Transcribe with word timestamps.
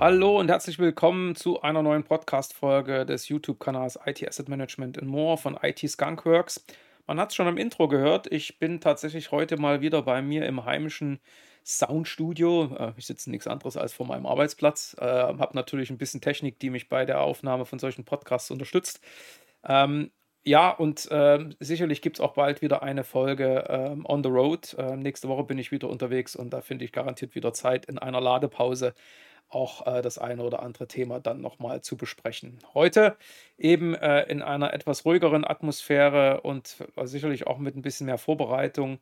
Hallo 0.00 0.38
und 0.38 0.48
herzlich 0.48 0.78
willkommen 0.78 1.34
zu 1.34 1.60
einer 1.60 1.82
neuen 1.82 2.04
Podcast-Folge 2.04 3.04
des 3.04 3.28
YouTube-Kanals 3.28 3.98
IT 4.06 4.28
Asset 4.28 4.48
Management 4.48 4.96
and 4.96 5.08
More 5.08 5.36
von 5.36 5.58
IT 5.60 5.80
Skunkworks. 5.90 6.64
Man 7.08 7.18
hat 7.18 7.30
es 7.30 7.34
schon 7.34 7.48
im 7.48 7.56
Intro 7.56 7.88
gehört, 7.88 8.30
ich 8.30 8.60
bin 8.60 8.80
tatsächlich 8.80 9.32
heute 9.32 9.56
mal 9.56 9.80
wieder 9.80 10.02
bei 10.02 10.22
mir 10.22 10.46
im 10.46 10.64
heimischen 10.64 11.18
Soundstudio. 11.64 12.76
Äh, 12.78 12.92
ich 12.96 13.06
sitze 13.06 13.28
nichts 13.28 13.48
anderes 13.48 13.76
als 13.76 13.92
vor 13.92 14.06
meinem 14.06 14.24
Arbeitsplatz. 14.26 14.94
Äh, 15.00 15.04
habe 15.04 15.56
natürlich 15.56 15.90
ein 15.90 15.98
bisschen 15.98 16.20
Technik, 16.20 16.60
die 16.60 16.70
mich 16.70 16.88
bei 16.88 17.04
der 17.04 17.20
Aufnahme 17.20 17.64
von 17.64 17.80
solchen 17.80 18.04
Podcasts 18.04 18.52
unterstützt. 18.52 19.00
Ähm, 19.64 20.12
ja, 20.44 20.70
und 20.70 21.10
äh, 21.10 21.44
sicherlich 21.58 22.02
gibt 22.02 22.18
es 22.18 22.20
auch 22.20 22.34
bald 22.34 22.62
wieder 22.62 22.84
eine 22.84 23.02
Folge 23.02 23.64
ähm, 23.68 24.06
on 24.06 24.22
the 24.22 24.30
road. 24.30 24.76
Nächste 24.96 25.28
Woche 25.28 25.42
bin 25.42 25.58
ich 25.58 25.72
wieder 25.72 25.88
unterwegs 25.88 26.36
und 26.36 26.50
da 26.50 26.60
finde 26.60 26.84
ich 26.84 26.92
garantiert 26.92 27.34
wieder 27.34 27.52
Zeit 27.52 27.86
in 27.86 27.98
einer 27.98 28.20
Ladepause 28.20 28.94
auch 29.48 29.86
äh, 29.86 30.02
das 30.02 30.18
eine 30.18 30.42
oder 30.42 30.62
andere 30.62 30.88
Thema 30.88 31.20
dann 31.20 31.40
nochmal 31.40 31.80
zu 31.80 31.96
besprechen. 31.96 32.58
Heute 32.74 33.16
eben 33.56 33.94
äh, 33.94 34.22
in 34.24 34.42
einer 34.42 34.72
etwas 34.74 35.04
ruhigeren 35.04 35.44
Atmosphäre 35.44 36.42
und 36.42 36.76
äh, 36.96 37.06
sicherlich 37.06 37.46
auch 37.46 37.58
mit 37.58 37.76
ein 37.76 37.82
bisschen 37.82 38.06
mehr 38.06 38.18
Vorbereitung. 38.18 38.98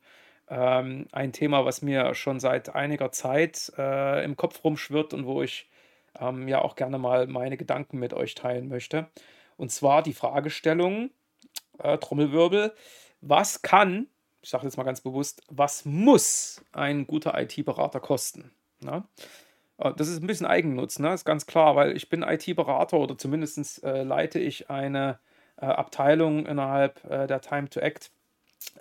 Ähm, 0.49 1.07
ein 1.11 1.33
Thema, 1.33 1.65
was 1.65 1.81
mir 1.81 2.13
schon 2.15 2.39
seit 2.39 2.73
einiger 2.75 3.11
Zeit 3.11 3.71
äh, 3.77 4.23
im 4.23 4.37
Kopf 4.37 4.63
rumschwirrt 4.63 5.13
und 5.13 5.25
wo 5.25 5.43
ich 5.43 5.69
ähm, 6.19 6.47
ja 6.47 6.61
auch 6.61 6.75
gerne 6.75 6.97
mal 6.97 7.27
meine 7.27 7.57
Gedanken 7.57 7.99
mit 7.99 8.13
euch 8.13 8.35
teilen 8.35 8.69
möchte. 8.69 9.07
Und 9.57 9.71
zwar 9.71 10.03
die 10.03 10.13
Fragestellung, 10.13 11.09
äh, 11.79 11.97
Trommelwirbel, 11.97 12.73
was 13.21 13.61
kann, 13.61 14.07
ich 14.41 14.49
sage 14.49 14.65
jetzt 14.65 14.77
mal 14.77 14.83
ganz 14.83 15.01
bewusst, 15.01 15.41
was 15.49 15.83
muss 15.83 16.63
ein 16.71 17.07
guter 17.07 17.37
IT-Berater 17.37 17.99
kosten? 17.99 18.51
Na? 18.79 19.07
Äh, 19.77 19.93
das 19.95 20.07
ist 20.07 20.21
ein 20.21 20.27
bisschen 20.27 20.45
Eigennutz, 20.45 20.99
ne? 20.99 21.13
ist 21.13 21.25
ganz 21.25 21.45
klar, 21.45 21.75
weil 21.75 21.95
ich 21.95 22.09
bin 22.09 22.23
IT-Berater 22.23 22.97
oder 22.97 23.17
zumindest 23.17 23.83
äh, 23.83 24.03
leite 24.03 24.39
ich 24.39 24.69
eine 24.69 25.19
äh, 25.57 25.65
Abteilung 25.65 26.45
innerhalb 26.45 27.03
äh, 27.05 27.27
der 27.27 27.41
Time 27.41 27.69
to 27.69 27.79
Act, 27.79 28.11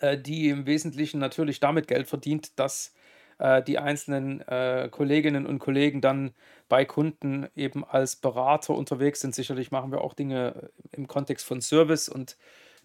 äh, 0.01 0.19
die 0.19 0.49
im 0.49 0.67
Wesentlichen 0.67 1.19
natürlich 1.21 1.61
damit 1.61 1.89
Geld 1.89 2.09
verdient, 2.09 2.59
dass 2.59 2.95
äh, 3.39 3.63
die 3.63 3.79
einzelnen 3.79 4.45
Kolleginnen 4.91 5.47
und 5.47 5.59
Kollegen 5.59 6.01
dann 6.01 6.33
bei 6.69 6.85
Kunden 6.85 7.49
eben 7.55 7.85
als 7.85 8.17
Berater 8.17 8.75
unterwegs 8.75 9.21
sind. 9.21 9.35
Sicherlich 9.35 9.71
machen 9.71 9.93
wir 9.93 10.01
auch 10.01 10.15
Dinge 10.15 10.71
im 10.93 11.07
Kontext 11.07 11.47
von 11.47 11.61
Service 11.61 12.09
und 12.09 12.37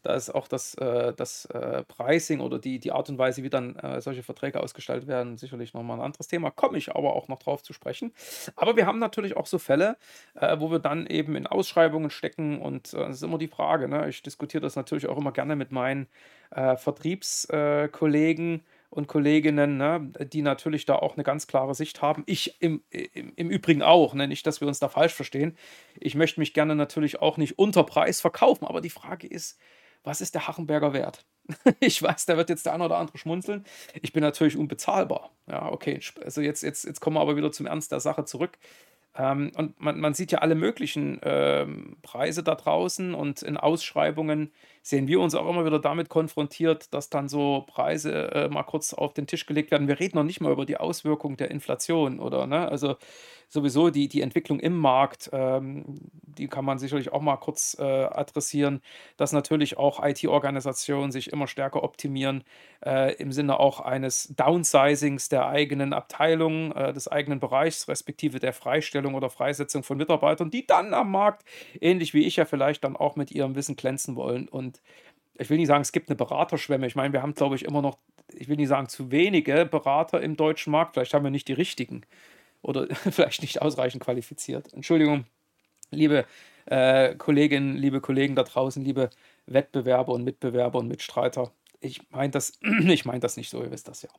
da 0.04 0.16
ist 0.16 0.34
auch 0.34 0.48
das, 0.48 0.76
äh, 0.76 1.14
das 1.14 1.46
äh, 1.46 1.84
Pricing 1.84 2.40
oder 2.40 2.60
die, 2.60 2.80
die 2.80 2.92
Art 2.92 3.10
und 3.10 3.18
Weise, 3.18 3.44
wie 3.44 3.50
dann 3.50 3.76
äh, 3.78 4.02
solche 4.02 4.24
Verträge 4.24 4.62
ausgestaltet 4.62 5.08
werden, 5.08 5.38
sicherlich 5.38 5.74
nochmal 5.74 5.98
ein 5.98 6.04
anderes 6.04 6.28
Thema. 6.28 6.52
Komme 6.52 6.78
ich 6.78 6.96
aber 6.96 7.16
auch 7.16 7.28
noch 7.28 7.40
drauf 7.40 7.64
zu 7.64 7.74
sprechen. 7.74 8.14
Aber 8.56 8.76
wir 8.76 8.86
haben 8.86 9.00
natürlich 9.00 9.38
auch 9.38 9.46
so 9.46 9.60
Fälle, 9.60 9.98
äh, 10.36 10.60
wo 10.60 10.72
wir 10.72 10.80
dann 10.80 11.08
eben 11.08 11.36
in 11.36 11.48
Ausschreibungen 11.48 12.10
stecken 12.10 12.62
und 12.62 12.94
äh, 12.94 12.98
das 12.98 13.18
ist 13.18 13.24
immer 13.24 13.38
die 13.38 13.48
Frage. 13.48 13.88
Ne? 13.88 14.10
Ich 14.10 14.24
diskutiere 14.24 14.62
das 14.62 14.76
natürlich 14.76 15.08
auch 15.08 15.18
immer 15.18 15.32
gerne 15.32 15.56
mit 15.56 15.72
meinen 15.72 16.08
Vertriebskollegen 16.54 18.62
und 18.92 19.08
Kolleginnen, 19.08 19.78
ne, 19.78 20.12
die 20.20 20.42
natürlich 20.42 20.86
da 20.86 20.98
auch 20.98 21.16
eine 21.16 21.24
ganz 21.24 21.48
klare 21.48 21.74
Sicht 21.74 22.02
haben. 22.02 22.24
Ich 22.26 22.62
im, 22.62 22.84
im, 22.90 23.32
im 23.38 23.50
Übrigen 23.50 23.82
auch, 23.82 24.14
ne, 24.14 24.28
nicht, 24.28 24.46
dass 24.46 24.60
wir 24.60 24.68
uns 24.68 24.80
da 24.80 24.90
falsch 24.90 25.14
verstehen. 25.14 25.58
Ich 25.98 26.14
möchte 26.14 26.42
mich 26.42 26.54
gerne 26.54 26.76
natürlich 26.76 27.22
auch 27.22 27.38
nicht 27.38 27.58
unter 27.58 27.86
Preis 27.86 28.20
verkaufen, 28.20 28.66
aber 28.66 28.82
die 28.82 28.90
Frage 28.90 29.28
ist, 29.28 29.58
was 30.04 30.22
ist 30.22 30.36
der 30.36 30.48
Hachenberger 30.48 30.94
wert? 30.94 31.26
ich 31.80 32.02
weiß, 32.02 32.26
da 32.26 32.38
wird 32.38 32.50
jetzt 32.50 32.66
der 32.66 32.74
eine 32.74 32.86
oder 32.86 32.98
andere 32.98 33.18
schmunzeln. 33.18 33.66
Ich 34.02 34.14
bin 34.14 34.22
natürlich 34.22 34.58
unbezahlbar. 34.58 35.32
Ja, 35.48 35.72
okay. 35.72 36.00
Also 36.24 36.42
jetzt, 36.42 36.64
jetzt, 36.64 36.86
jetzt 36.86 37.00
kommen 37.00 37.16
wir 37.16 37.22
aber 37.22 37.36
wieder 37.36 37.52
zum 37.52 37.66
Ernst 37.66 37.92
der 37.92 38.00
Sache 38.00 38.26
zurück. 38.26 38.58
Ähm, 39.16 39.52
und 39.56 39.80
man, 39.80 40.00
man, 40.00 40.14
sieht 40.14 40.32
ja 40.32 40.40
alle 40.40 40.56
möglichen 40.56 41.20
ähm, 41.24 41.98
Preise 42.02 42.44
da 42.44 42.56
draußen 42.56 43.14
und 43.14 43.42
in 43.42 43.58
Ausschreibungen 43.58 44.52
sehen 44.82 45.08
wir 45.08 45.20
uns 45.20 45.36
auch 45.36 45.50
immer 45.50 45.66
wieder 45.66 45.80
damit 45.80 46.10
konfrontiert, 46.10 46.94
dass 46.94 47.10
dann 47.10 47.30
so 47.30 47.66
Preise 47.68 48.32
äh, 48.32 48.50
mal 48.50 48.64
kurz 48.64 48.94
auf 48.94 49.14
den 49.14 49.28
Tisch 49.28 49.46
gelegt 49.46 49.72
werden. 49.72 49.88
Wir 49.88 50.00
reden 50.00 50.18
noch 50.18 50.24
nicht 50.24 50.42
mal 50.42 50.52
über 50.52 50.66
die 50.66 50.78
Auswirkungen 50.78 51.38
der 51.38 51.52
Inflation 51.52 52.20
oder, 52.20 52.48
ne? 52.48 52.68
Also 52.70 52.96
sowieso 53.52 53.90
die, 53.90 54.08
die 54.08 54.22
Entwicklung 54.22 54.62
im 54.62 54.78
Markt, 54.78 55.30
ähm, 55.34 55.84
die 56.24 56.48
kann 56.48 56.64
man 56.64 56.80
sicherlich 56.80 57.12
auch 57.12 57.22
mal 57.22 57.36
kurz 57.36 57.76
äh, 57.78 57.84
adressieren, 57.84 58.82
dass 59.18 59.34
natürlich 59.34 59.78
auch 59.78 60.02
IT-Organisationen 60.02 61.12
sich 61.12 61.34
immer 61.34 61.48
stärker 61.48 61.84
optimieren, 61.84 62.46
äh, 62.86 63.14
im 63.16 63.34
Sinne 63.34 63.60
auch 63.60 63.82
eines 63.82 64.34
Downsizings 64.38 65.28
der 65.28 65.48
eigenen 65.48 65.92
Abteilung, 65.92 66.72
äh, 66.72 66.94
des 66.94 67.10
eigenen 67.10 67.42
Bereichs, 67.42 67.90
respektive 67.90 68.40
der 68.40 68.54
Freistellung 68.54 69.16
oder 69.16 69.30
Freisetzung 69.30 69.84
von 69.84 69.98
Mitarbeitern, 69.98 70.50
die 70.50 70.66
dann 70.66 70.94
am 70.94 71.12
Markt, 71.12 71.44
ähnlich 71.82 72.14
wie 72.14 72.26
ich 72.26 72.38
ja 72.38 72.46
vielleicht 72.46 72.86
dann 72.86 72.96
auch 72.96 73.18
mit 73.18 73.32
ihrem 73.32 73.56
Wissen 73.56 73.76
glänzen 73.76 74.16
wollen. 74.16 74.48
Und 74.48 74.71
ich 75.36 75.50
will 75.50 75.58
nicht 75.58 75.68
sagen, 75.68 75.82
es 75.82 75.92
gibt 75.92 76.10
eine 76.10 76.16
Beraterschwemme. 76.16 76.86
Ich 76.88 76.96
meine, 76.96 77.14
wir 77.14 77.22
haben, 77.22 77.34
glaube 77.34 77.56
ich, 77.56 77.66
immer 77.66 77.82
noch, 77.82 77.98
ich 78.34 78.48
will 78.48 78.58
nicht 78.58 78.68
sagen, 78.68 78.88
zu 78.90 79.12
wenige 79.12 79.66
Berater 79.66 80.22
im 80.22 80.36
deutschen 80.36 80.72
Markt. 80.72 80.94
Vielleicht 80.94 81.14
haben 81.14 81.24
wir 81.24 81.32
nicht 81.32 81.48
die 81.48 81.54
richtigen 81.54 82.04
oder 82.62 82.88
vielleicht 82.96 83.42
nicht 83.42 83.62
ausreichend 83.62 84.04
qualifiziert. 84.04 84.72
Entschuldigung, 84.74 85.26
liebe 85.90 86.26
äh, 86.66 87.16
Kolleginnen, 87.16 87.76
liebe 87.76 88.02
Kollegen 88.02 88.36
da 88.36 88.44
draußen, 88.44 88.84
liebe 88.84 89.10
Wettbewerber 89.46 90.14
und 90.14 90.24
Mitbewerber 90.24 90.80
und 90.80 90.88
Mitstreiter. 90.88 91.52
Ich 91.80 92.10
meine 92.12 92.32
das, 92.32 92.60
ich 92.88 93.06
mein 93.06 93.22
das 93.22 93.38
nicht 93.38 93.50
so, 93.50 93.64
ihr 93.64 93.72
wisst 93.72 93.88
das 93.88 94.04
ja. 94.04 94.10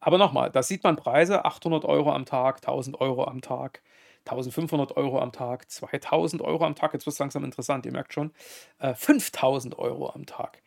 Aber 0.00 0.18
nochmal, 0.18 0.50
da 0.50 0.62
sieht 0.62 0.84
man 0.84 0.96
Preise, 0.96 1.44
800 1.44 1.84
Euro 1.86 2.12
am 2.12 2.26
Tag, 2.26 2.56
1000 2.56 3.00
Euro 3.00 3.24
am 3.24 3.40
Tag, 3.40 3.82
1500 4.26 4.96
Euro 4.96 5.20
am 5.20 5.32
Tag, 5.32 5.70
2000 5.70 6.42
Euro 6.42 6.64
am 6.64 6.74
Tag, 6.74 6.92
jetzt 6.94 7.06
wird 7.06 7.12
es 7.12 7.18
langsam 7.18 7.44
interessant, 7.44 7.86
ihr 7.86 7.92
merkt 7.92 8.14
schon, 8.14 8.32
äh, 8.78 8.94
5000 8.94 9.78
Euro 9.78 10.10
am 10.10 10.26
Tag. 10.26 10.62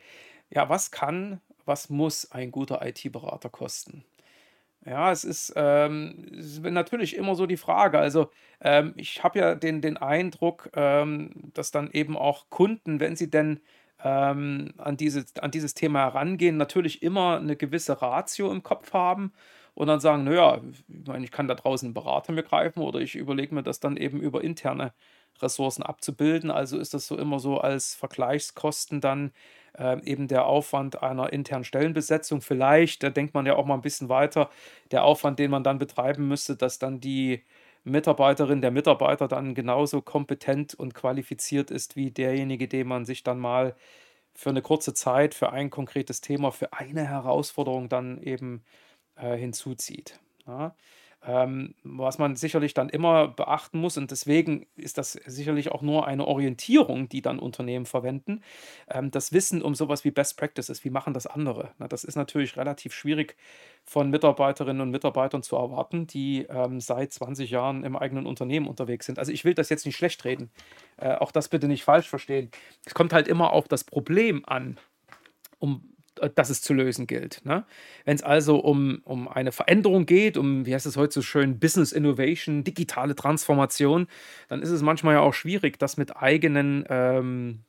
Ja, 0.49 0.69
was 0.69 0.91
kann, 0.91 1.41
was 1.65 1.89
muss 1.89 2.31
ein 2.31 2.51
guter 2.51 2.85
IT-Berater 2.85 3.49
kosten? 3.49 4.05
Ja, 4.85 5.11
es 5.11 5.23
ist, 5.25 5.53
ähm, 5.57 6.27
es 6.31 6.59
ist 6.59 6.63
natürlich 6.63 7.17
immer 7.17 7.35
so 7.35 7.45
die 7.45 7.57
Frage. 7.57 7.99
Also, 7.99 8.29
ähm, 8.61 8.93
ich 8.95 9.23
habe 9.23 9.39
ja 9.39 9.55
den, 9.55 9.81
den 9.81 9.97
Eindruck, 9.97 10.69
ähm, 10.75 11.31
dass 11.53 11.71
dann 11.71 11.91
eben 11.91 12.15
auch 12.15 12.49
Kunden, 12.49 12.99
wenn 13.01 13.15
sie 13.17 13.29
denn 13.29 13.59
ähm, 14.03 14.73
an, 14.77 14.95
dieses, 14.95 15.35
an 15.37 15.51
dieses 15.51 15.73
Thema 15.73 15.99
herangehen, 16.01 16.55
natürlich 16.57 17.01
immer 17.01 17.37
eine 17.37 17.57
gewisse 17.57 18.01
Ratio 18.01 18.51
im 18.51 18.63
Kopf 18.63 18.93
haben 18.93 19.33
und 19.77 19.85
dann 19.85 19.99
sagen, 19.99 20.23
naja, 20.23 20.59
ich 20.73 21.07
meine, 21.07 21.23
ich 21.23 21.29
kann 21.31 21.47
da 21.47 21.53
draußen 21.53 21.85
einen 21.85 21.93
Berater 21.93 22.33
mir 22.33 22.41
greifen 22.41 22.81
oder 22.81 22.99
ich 22.99 23.15
überlege 23.15 23.53
mir 23.53 23.61
das 23.61 23.79
dann 23.79 23.95
eben 23.95 24.19
über 24.19 24.43
interne 24.43 24.91
Ressourcen 25.39 25.83
abzubilden. 25.83 26.49
Also 26.49 26.79
ist 26.79 26.95
das 26.95 27.05
so 27.05 27.15
immer 27.15 27.39
so 27.39 27.59
als 27.59 27.93
Vergleichskosten 27.93 29.01
dann 29.01 29.33
äh, 29.77 30.01
eben 30.03 30.27
der 30.27 30.47
Aufwand 30.47 31.03
einer 31.03 31.31
internen 31.31 31.63
Stellenbesetzung. 31.63 32.41
Vielleicht, 32.41 33.03
da 33.03 33.11
denkt 33.11 33.35
man 33.35 33.45
ja 33.45 33.55
auch 33.55 33.67
mal 33.67 33.75
ein 33.75 33.81
bisschen 33.81 34.09
weiter, 34.09 34.49
der 34.89 35.03
Aufwand, 35.03 35.37
den 35.37 35.51
man 35.51 35.63
dann 35.63 35.77
betreiben 35.77 36.27
müsste, 36.27 36.55
dass 36.55 36.79
dann 36.79 36.99
die 36.99 37.43
Mitarbeiterin, 37.83 38.61
der 38.61 38.71
Mitarbeiter 38.71 39.27
dann 39.27 39.53
genauso 39.53 40.01
kompetent 40.01 40.73
und 40.73 40.95
qualifiziert 40.95 41.69
ist 41.69 41.95
wie 41.95 42.09
derjenige, 42.09 42.67
den 42.67 42.87
man 42.87 43.05
sich 43.05 43.21
dann 43.23 43.37
mal 43.37 43.75
für 44.33 44.49
eine 44.49 44.63
kurze 44.63 44.95
Zeit, 44.95 45.35
für 45.35 45.51
ein 45.51 45.69
konkretes 45.69 46.19
Thema, 46.21 46.51
für 46.51 46.73
eine 46.73 47.07
Herausforderung 47.07 47.89
dann 47.89 48.19
eben 48.23 48.63
äh, 49.17 49.35
hinzuzieht. 49.35 50.19
Ja. 50.45 50.75
Ähm, 51.25 51.73
was 51.83 52.19
man 52.19 52.35
sicherlich 52.35 52.73
dann 52.73 52.89
immer 52.89 53.27
beachten 53.27 53.79
muss, 53.79 53.97
und 53.97 54.11
deswegen 54.11 54.67
ist 54.77 54.97
das 54.97 55.13
sicherlich 55.13 55.71
auch 55.71 55.81
nur 55.81 56.07
eine 56.07 56.25
Orientierung, 56.25 57.09
die 57.09 57.21
dann 57.21 57.39
Unternehmen 57.39 57.85
verwenden, 57.85 58.43
ähm, 58.89 59.09
das 59.11 59.33
Wissen 59.33 59.61
um 59.61 59.73
sowas 59.73 60.05
wie 60.05 60.11
Best 60.11 60.37
Practices, 60.37 60.85
wie 60.85 60.89
machen 60.91 61.13
das 61.13 61.25
andere. 61.25 61.71
Na, 61.79 61.87
das 61.87 62.03
ist 62.03 62.15
natürlich 62.15 62.55
relativ 62.55 62.93
schwierig 62.93 63.35
von 63.83 64.09
Mitarbeiterinnen 64.09 64.81
und 64.81 64.91
Mitarbeitern 64.91 65.41
zu 65.41 65.55
erwarten, 65.55 66.07
die 66.07 66.45
ähm, 66.49 66.79
seit 66.79 67.11
20 67.11 67.49
Jahren 67.49 67.83
im 67.83 67.97
eigenen 67.97 68.27
Unternehmen 68.27 68.67
unterwegs 68.67 69.07
sind. 69.07 69.17
Also 69.17 69.31
ich 69.31 69.43
will 69.43 69.55
das 69.55 69.69
jetzt 69.69 69.85
nicht 69.85 69.97
schlecht 69.97 70.23
reden, 70.23 70.51
äh, 70.97 71.15
auch 71.15 71.31
das 71.31 71.49
bitte 71.49 71.67
nicht 71.67 71.83
falsch 71.83 72.07
verstehen. 72.07 72.51
Es 72.85 72.93
kommt 72.93 73.11
halt 73.11 73.27
immer 73.27 73.51
auf 73.51 73.67
das 73.67 73.83
Problem 73.83 74.45
an, 74.45 74.77
um 75.59 75.96
äh, 76.19 76.29
dass 76.33 76.49
es 76.49 76.61
zu 76.61 76.73
lösen 76.73 77.07
gilt. 77.07 77.41
Ne? 77.45 77.65
Wenn 78.05 78.15
es 78.15 78.23
also 78.23 78.57
um, 78.57 79.01
um 79.03 79.27
eine 79.27 79.51
Veränderung 79.51 80.05
geht, 80.05 80.37
um, 80.37 80.65
wie 80.65 80.73
heißt 80.73 80.85
es 80.85 80.97
heute 80.97 81.13
so 81.13 81.21
schön, 81.21 81.59
Business 81.59 81.91
Innovation, 81.91 82.63
digitale 82.63 83.15
Transformation, 83.15 84.07
dann 84.47 84.61
ist 84.61 84.69
es 84.69 84.81
manchmal 84.81 85.15
ja 85.15 85.19
auch 85.21 85.33
schwierig, 85.33 85.79
das 85.79 85.97
mit 85.97 86.15
eigenen 86.17 86.85
ähm, 86.89 87.63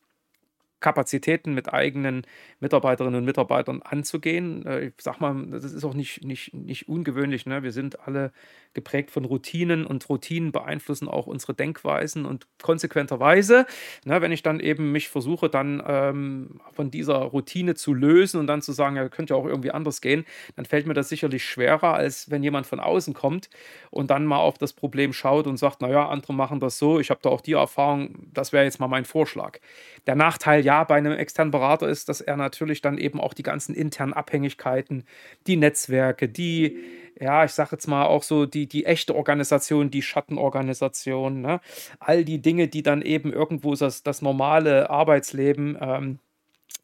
Kapazitäten 0.81 1.55
mit 1.55 1.73
eigenen 1.73 2.23
Mitarbeiterinnen 2.61 3.21
und 3.21 3.25
Mitarbeitern 3.25 3.83
anzugehen. 3.83 4.65
Äh, 4.67 4.87
ich 4.87 4.95
sag 4.99 5.21
mal, 5.21 5.47
das 5.51 5.65
ist 5.65 5.85
auch 5.85 5.95
nicht, 5.95 6.25
nicht, 6.25 6.55
nicht 6.55 6.89
ungewöhnlich. 6.89 7.47
Ne? 7.47 7.63
Wir 7.63 7.73
sind 7.73 8.01
alle 8.07 8.33
geprägt 8.75 9.11
von 9.11 9.25
Routinen 9.25 9.87
und 9.87 10.09
Routinen 10.09 10.53
beeinflussen 10.53 11.09
auch 11.09 11.27
unsere 11.27 11.55
Denkweisen 11.55 12.25
und 12.25 12.47
konsequenterweise, 12.63 13.67
ne, 14.05 14.21
wenn 14.21 14.31
ich 14.31 14.43
dann 14.43 14.61
eben 14.61 14.93
mich 14.93 15.09
versuche, 15.09 15.49
dann 15.49 15.83
ähm, 15.87 16.61
von 16.73 16.91
dieser 16.91 17.17
Routine 17.17 17.75
zu 17.75 17.95
lösen 17.95 18.39
und 18.39 18.47
dann 18.47 18.63
zu 18.63 18.73
sagen, 18.73 18.97
ja, 18.97 19.09
könnte 19.09 19.35
ja 19.35 19.41
auch 19.41 19.47
irgendwie 19.47 19.71
anders 19.71 20.01
gehen, 20.01 20.25
dann 20.57 20.65
fällt 20.65 20.87
mir 20.87 20.95
das 20.95 21.09
sicherlich 21.09 21.45
schwerer, 21.45 21.95
als 21.95 22.31
wenn 22.31 22.43
jemand 22.43 22.67
von 22.67 22.79
außen 22.79 23.15
kommt 23.15 23.49
und 23.91 24.11
dann 24.11 24.27
mal 24.27 24.39
auf 24.39 24.59
das 24.59 24.73
Problem 24.73 25.13
schaut 25.13 25.47
und 25.47 25.57
sagt, 25.57 25.81
naja, 25.81 26.09
andere 26.09 26.35
machen 26.35 26.61
das 26.61 26.79
so, 26.79 27.01
ich 27.01 27.11
habe 27.11 27.21
da 27.23 27.31
auch 27.31 27.41
die 27.41 27.55
Erfahrung, 27.55 28.29
das 28.33 28.53
wäre 28.53 28.65
jetzt 28.65 28.81
mal 28.81 28.89
mein 28.89 29.05
Vorschlag. 29.05 29.59
Der 30.07 30.15
Nachteil 30.15 30.65
ja 30.69 30.85
bei 30.85 30.97
einem 30.97 31.13
externen 31.13 31.51
Berater 31.51 31.89
ist, 31.89 32.11
dass 32.11 32.21
er 32.21 32.37
natürlich 32.37 32.83
dann 32.83 32.99
eben 32.99 33.23
auch 33.23 33.33
die 33.33 33.43
ganzen 33.43 33.75
internen 33.75 34.13
Abhängigkeiten, 34.13 35.05
die 35.47 35.57
Netzwerke, 35.57 36.29
die 36.29 36.77
ja, 37.19 37.45
ich 37.45 37.53
sage 37.53 37.71
jetzt 37.73 37.89
mal 37.89 38.05
auch 38.05 38.23
so 38.23 38.45
die, 38.45 38.69
die 38.69 38.85
echte 38.85 39.17
Organisation, 39.17 39.91
die 39.91 40.03
Schattenorganisation, 40.03 41.41
ne? 41.41 41.61
all 41.99 42.23
die 42.23 42.41
Dinge, 42.43 42.69
die 42.69 42.83
dann 42.83 43.01
eben 43.03 43.33
irgendwo 43.33 43.75
das, 43.75 44.03
das 44.03 44.21
normale 44.23 44.91
Arbeitsleben 44.91 45.79
ähm, 45.81 46.19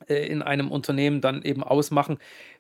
äh, 0.08 0.26
in 0.26 0.42
einem 0.42 0.72
Unternehmen 0.72 1.20
dann 1.20 1.42
eben 1.42 1.62
ausmachen, 1.62 2.18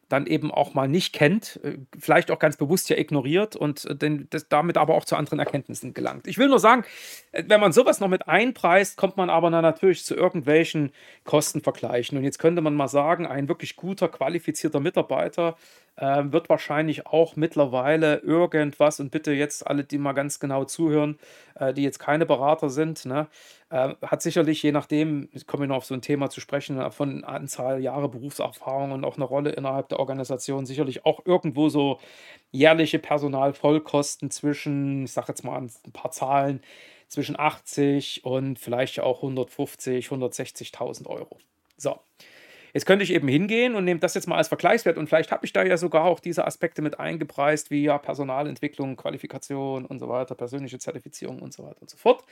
dann 0.08 0.26
eben 0.26 0.50
auch 0.50 0.74
mal 0.74 0.88
nicht 0.88 1.12
kennt, 1.12 1.60
äh, 1.62 1.78
vielleicht 1.98 2.30
auch 2.30 2.38
ganz 2.38 2.56
bewusst 2.56 2.88
ja 2.90 2.96
ignoriert 2.96 3.56
und 3.56 3.84
äh, 3.84 3.96
den, 3.96 4.28
das, 4.30 4.48
damit 4.48 4.76
aber 4.76 4.94
auch 4.94 5.04
zu 5.04 5.16
anderen 5.16 5.38
Erkenntnissen 5.38 5.94
gelangt. 5.94 6.26
Ich 6.26 6.38
will 6.38 6.48
nur 6.48 6.58
sagen, 6.58 6.84
wenn 7.32 7.60
man 7.60 7.72
sowas 7.72 8.00
noch 8.00 8.08
mit 8.08 8.28
einpreist, 8.28 8.96
kommt 8.96 9.16
man 9.16 9.30
aber 9.30 9.50
natürlich 9.50 10.04
zu 10.04 10.14
irgendwelchen 10.14 10.92
Kostenvergleichen. 11.24 12.18
Und 12.18 12.24
jetzt 12.24 12.38
könnte 12.38 12.62
man 12.62 12.74
mal 12.74 12.88
sagen, 12.88 13.26
ein 13.26 13.48
wirklich 13.48 13.76
guter, 13.76 14.08
qualifizierter 14.08 14.80
Mitarbeiter 14.80 15.56
äh, 15.96 16.22
wird 16.26 16.48
wahrscheinlich 16.48 17.06
auch 17.06 17.36
mittlerweile 17.36 18.16
irgendwas, 18.18 19.00
und 19.00 19.10
bitte 19.10 19.32
jetzt 19.32 19.66
alle, 19.66 19.84
die 19.84 19.98
mal 19.98 20.12
ganz 20.12 20.40
genau 20.40 20.64
zuhören, 20.64 21.18
äh, 21.54 21.72
die 21.72 21.82
jetzt 21.82 21.98
keine 21.98 22.26
Berater 22.26 22.70
sind, 22.70 23.04
ne, 23.06 23.28
äh, 23.70 23.94
hat 24.02 24.22
sicherlich, 24.22 24.62
je 24.62 24.72
nachdem, 24.72 25.28
ich 25.32 25.46
komme 25.46 25.66
noch 25.66 25.76
auf 25.76 25.84
so 25.84 25.94
ein 25.94 26.02
Thema 26.02 26.30
zu 26.30 26.40
sprechen, 26.40 26.78
äh, 26.80 26.90
von 26.90 27.24
Anzahl 27.24 27.80
Jahre 27.80 28.08
Berufserfahrung 28.08 28.92
und 28.92 29.04
auch 29.04 29.16
eine 29.16 29.24
Rolle 29.24 29.50
innerhalb 29.50 29.88
der 29.88 30.00
Organisation, 30.00 30.66
sicherlich 30.66 31.04
auch 31.06 31.20
irgendwo 31.24 31.68
so 31.68 32.00
jährliche 32.50 32.98
Personalvollkosten 32.98 34.30
zwischen, 34.30 35.04
ich 35.04 35.12
sage 35.12 35.28
jetzt 35.28 35.44
mal 35.44 35.60
ein 35.60 35.92
paar 35.92 36.10
Zahlen, 36.10 36.60
zwischen 37.08 37.38
80 37.38 38.24
und 38.24 38.58
vielleicht 38.58 38.98
auch 39.00 39.18
150, 39.18 40.08
160.000 40.08 41.06
Euro. 41.06 41.38
So. 41.76 41.98
Jetzt 42.74 42.86
könnte 42.86 43.04
ich 43.04 43.12
eben 43.12 43.28
hingehen 43.28 43.76
und 43.76 43.84
nehme 43.84 44.00
das 44.00 44.14
jetzt 44.14 44.26
mal 44.26 44.36
als 44.36 44.48
Vergleichswert 44.48 44.98
und 44.98 45.06
vielleicht 45.06 45.30
habe 45.30 45.46
ich 45.46 45.52
da 45.52 45.62
ja 45.62 45.76
sogar 45.76 46.04
auch 46.04 46.18
diese 46.18 46.44
Aspekte 46.44 46.82
mit 46.82 46.98
eingepreist, 46.98 47.70
wie 47.70 47.84
ja 47.84 47.96
Personalentwicklung, 47.98 48.96
Qualifikation 48.96 49.86
und 49.86 50.00
so 50.00 50.08
weiter, 50.08 50.34
persönliche 50.34 50.80
Zertifizierung 50.80 51.40
und 51.40 51.54
so 51.54 51.62
weiter 51.62 51.80
und 51.80 51.88
so 51.88 51.96
fort. 51.96 52.24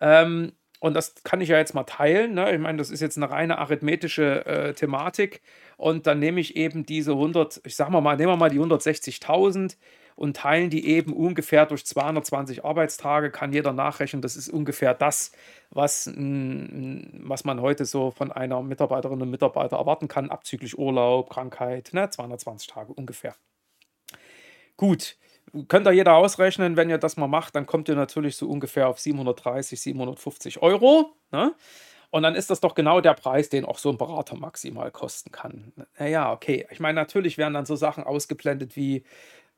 Ähm, 0.00 0.52
und 0.80 0.94
das 0.94 1.14
kann 1.24 1.40
ich 1.40 1.48
ja 1.48 1.58
jetzt 1.58 1.74
mal 1.74 1.84
teilen. 1.84 2.34
Ne? 2.34 2.54
Ich 2.54 2.58
meine, 2.58 2.78
das 2.78 2.90
ist 2.90 3.00
jetzt 3.00 3.16
eine 3.16 3.30
reine 3.30 3.58
arithmetische 3.58 4.44
äh, 4.46 4.72
Thematik. 4.74 5.42
Und 5.76 6.06
dann 6.06 6.18
nehme 6.18 6.40
ich 6.40 6.56
eben 6.56 6.86
diese 6.86 7.12
100, 7.12 7.60
ich 7.64 7.76
sag 7.76 7.90
mal, 7.90 8.00
mal 8.00 8.16
nehmen 8.16 8.32
wir 8.32 8.36
mal 8.36 8.50
die 8.50 8.58
160.000 8.58 9.76
und 10.20 10.36
teilen 10.36 10.68
die 10.68 10.86
eben 10.86 11.14
ungefähr 11.14 11.64
durch 11.64 11.86
220 11.86 12.62
Arbeitstage, 12.62 13.30
kann 13.30 13.54
jeder 13.54 13.72
nachrechnen. 13.72 14.20
Das 14.20 14.36
ist 14.36 14.50
ungefähr 14.50 14.92
das, 14.92 15.32
was, 15.70 16.08
was 16.08 17.44
man 17.44 17.60
heute 17.62 17.86
so 17.86 18.10
von 18.10 18.30
einer 18.30 18.60
Mitarbeiterin 18.60 19.22
und 19.22 19.30
Mitarbeiter 19.30 19.78
erwarten 19.78 20.08
kann, 20.08 20.28
abzüglich 20.28 20.78
Urlaub, 20.78 21.30
Krankheit, 21.30 21.90
ne? 21.94 22.10
220 22.10 22.68
Tage 22.68 22.92
ungefähr. 22.92 23.34
Gut, 24.76 25.16
könnt 25.68 25.86
ihr 25.86 25.92
jeder 25.92 26.16
ausrechnen, 26.16 26.76
wenn 26.76 26.90
ihr 26.90 26.98
das 26.98 27.16
mal 27.16 27.26
macht, 27.26 27.54
dann 27.54 27.64
kommt 27.64 27.88
ihr 27.88 27.96
natürlich 27.96 28.36
so 28.36 28.46
ungefähr 28.46 28.88
auf 28.88 28.98
730, 28.98 29.80
750 29.80 30.60
Euro. 30.60 31.14
Ne? 31.32 31.54
Und 32.10 32.24
dann 32.24 32.34
ist 32.34 32.50
das 32.50 32.60
doch 32.60 32.74
genau 32.74 33.00
der 33.00 33.14
Preis, 33.14 33.48
den 33.48 33.64
auch 33.64 33.78
so 33.78 33.88
ein 33.88 33.96
Berater 33.96 34.36
maximal 34.36 34.90
kosten 34.90 35.30
kann. 35.30 35.72
Naja, 35.98 36.32
okay. 36.32 36.66
Ich 36.70 36.80
meine, 36.80 36.96
natürlich 36.96 37.38
werden 37.38 37.54
dann 37.54 37.66
so 37.66 37.76
Sachen 37.76 38.02
ausgeblendet 38.02 38.76
wie 38.76 39.04